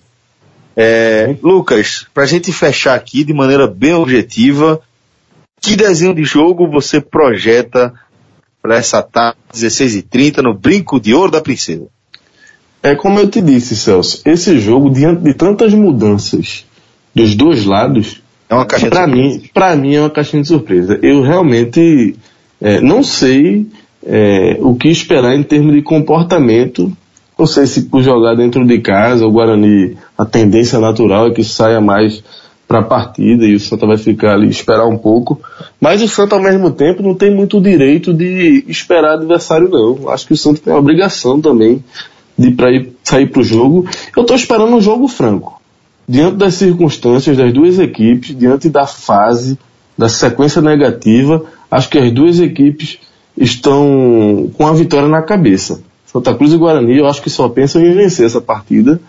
É, 0.75 1.35
Lucas, 1.43 2.07
pra 2.11 2.25
gente 2.25 2.51
fechar 2.51 2.95
aqui 2.95 3.23
de 3.23 3.33
maneira 3.33 3.67
bem 3.67 3.93
objetiva, 3.93 4.81
que 5.61 5.75
desenho 5.75 6.15
de 6.15 6.25
jogo 6.25 6.67
você 6.67 6.99
projeta 6.99 7.93
para 8.63 8.77
essa 8.77 9.03
tarde, 9.03 9.37
16h30, 9.53 10.41
no 10.41 10.53
Brinco 10.53 10.97
de 10.97 11.13
Ouro 11.13 11.29
da 11.29 11.41
Princesa? 11.41 11.85
É 12.81 12.95
como 12.95 13.19
eu 13.19 13.29
te 13.29 13.41
disse, 13.41 13.75
Celso, 13.75 14.21
esse 14.25 14.57
jogo, 14.57 14.89
diante 14.89 15.21
de 15.21 15.33
tantas 15.33 15.73
mudanças 15.73 16.65
dos 17.13 17.35
dois 17.35 17.65
lados, 17.65 18.21
É 18.49 18.55
uma 18.55 18.65
de 18.65 19.07
mim, 19.07 19.43
pra 19.53 19.75
mim 19.75 19.95
é 19.95 19.99
uma 19.99 20.09
caixinha 20.09 20.41
de 20.41 20.47
surpresa. 20.47 20.97
Eu 21.01 21.21
realmente 21.21 22.15
é, 22.61 22.79
não 22.79 23.03
sei 23.03 23.67
é, 24.05 24.57
o 24.61 24.75
que 24.75 24.87
esperar 24.89 25.35
em 25.35 25.43
termos 25.43 25.73
de 25.73 25.81
comportamento. 25.81 26.95
Não 27.37 27.45
sei 27.45 27.65
se 27.65 27.83
por 27.83 28.01
jogar 28.01 28.35
dentro 28.35 28.65
de 28.65 28.79
casa, 28.79 29.25
o 29.25 29.31
Guarani, 29.31 29.97
a 30.17 30.25
tendência 30.25 30.79
natural 30.79 31.27
é 31.27 31.31
que 31.31 31.43
saia 31.43 31.81
mais 31.81 32.23
para 32.73 32.79
a 32.79 32.83
partida 32.83 33.45
e 33.45 33.53
o 33.53 33.59
Santa 33.59 33.85
vai 33.85 33.97
ficar 33.97 34.33
ali 34.33 34.49
esperar 34.49 34.87
um 34.87 34.97
pouco. 34.97 35.39
Mas 35.79 36.01
o 36.01 36.07
Santa 36.07 36.35
ao 36.35 36.41
mesmo 36.41 36.71
tempo 36.71 37.03
não 37.03 37.13
tem 37.13 37.29
muito 37.29 37.61
direito 37.61 38.11
de 38.11 38.65
esperar 38.67 39.13
adversário 39.13 39.69
não. 39.69 40.09
Acho 40.09 40.25
que 40.25 40.33
o 40.33 40.37
Santa 40.37 40.59
tem 40.59 40.73
a 40.73 40.77
obrigação 40.77 41.39
também 41.39 41.83
de 42.35 42.49
pra 42.49 42.71
ir, 42.71 42.91
sair 43.03 43.27
para 43.27 43.41
o 43.41 43.43
jogo. 43.43 43.87
Eu 44.17 44.23
estou 44.23 44.35
esperando 44.35 44.75
um 44.75 44.81
jogo 44.81 45.07
franco 45.07 45.61
diante 46.09 46.37
das 46.37 46.55
circunstâncias 46.55 47.37
das 47.37 47.53
duas 47.53 47.77
equipes, 47.77 48.35
diante 48.35 48.69
da 48.69 48.87
fase, 48.87 49.57
da 49.95 50.09
sequência 50.09 50.59
negativa, 50.59 51.43
acho 51.69 51.89
que 51.89 51.99
as 51.99 52.11
duas 52.11 52.39
equipes 52.39 52.97
estão 53.37 54.49
com 54.57 54.65
a 54.65 54.73
vitória 54.73 55.07
na 55.07 55.21
cabeça. 55.21 55.81
Santa 56.07 56.33
Cruz 56.33 56.51
e 56.51 56.57
Guarani, 56.57 56.97
eu 56.97 57.07
acho 57.07 57.21
que 57.21 57.29
só 57.29 57.47
pensam 57.47 57.85
em 57.85 57.93
vencer 57.93 58.25
essa 58.25 58.41
partida, 58.41 58.99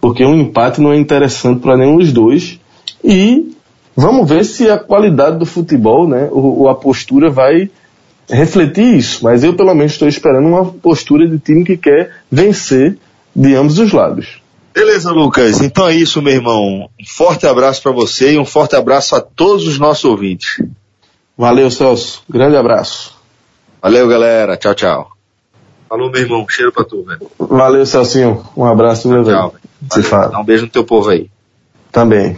porque 0.00 0.24
um 0.24 0.34
empate 0.34 0.80
não 0.80 0.92
é 0.92 0.96
interessante 0.96 1.60
para 1.60 1.76
nenhum 1.76 1.98
dos 1.98 2.10
dois. 2.10 2.58
E 3.04 3.54
vamos 3.96 4.28
ver 4.28 4.44
se 4.44 4.70
a 4.70 4.78
qualidade 4.78 5.38
do 5.38 5.46
futebol, 5.46 6.08
né, 6.08 6.28
o, 6.30 6.68
a 6.68 6.74
postura 6.74 7.30
vai 7.30 7.70
refletir 8.28 8.96
isso. 8.96 9.24
Mas 9.24 9.42
eu, 9.44 9.54
pelo 9.54 9.74
menos, 9.74 9.92
estou 9.92 10.08
esperando 10.08 10.46
uma 10.46 10.64
postura 10.64 11.26
de 11.26 11.38
time 11.38 11.64
que 11.64 11.76
quer 11.76 12.16
vencer 12.30 12.96
de 13.34 13.54
ambos 13.54 13.78
os 13.78 13.92
lados. 13.92 14.40
Beleza, 14.74 15.10
Lucas. 15.10 15.60
Então 15.60 15.86
é 15.86 15.94
isso, 15.94 16.22
meu 16.22 16.32
irmão. 16.32 16.88
Um 16.98 17.06
forte 17.06 17.46
abraço 17.46 17.82
para 17.82 17.92
você 17.92 18.32
e 18.32 18.38
um 18.38 18.44
forte 18.44 18.74
abraço 18.74 19.14
a 19.14 19.20
todos 19.20 19.66
os 19.66 19.78
nossos 19.78 20.04
ouvintes. 20.04 20.62
Valeu, 21.36 21.70
Celso. 21.70 22.22
Grande 22.28 22.56
abraço. 22.56 23.14
Valeu, 23.82 24.08
galera. 24.08 24.56
Tchau, 24.56 24.74
tchau. 24.74 25.12
Falou, 25.88 26.10
meu 26.10 26.22
irmão. 26.22 26.46
Cheiro 26.48 26.72
pra 26.72 26.84
tu, 26.84 27.02
velho. 27.02 27.30
Valeu, 27.38 27.84
Celcinho. 27.84 28.42
Um 28.56 28.64
abraço, 28.64 29.08
meu 29.08 29.22
velho. 29.22 29.36
Tchau. 29.36 29.54
Se 29.90 30.00
Valeu. 30.00 30.08
fala. 30.08 30.28
Dá 30.28 30.40
um 30.40 30.44
beijo 30.44 30.64
no 30.64 30.70
teu 30.70 30.84
povo 30.84 31.10
aí. 31.10 31.28
Também. 31.90 32.36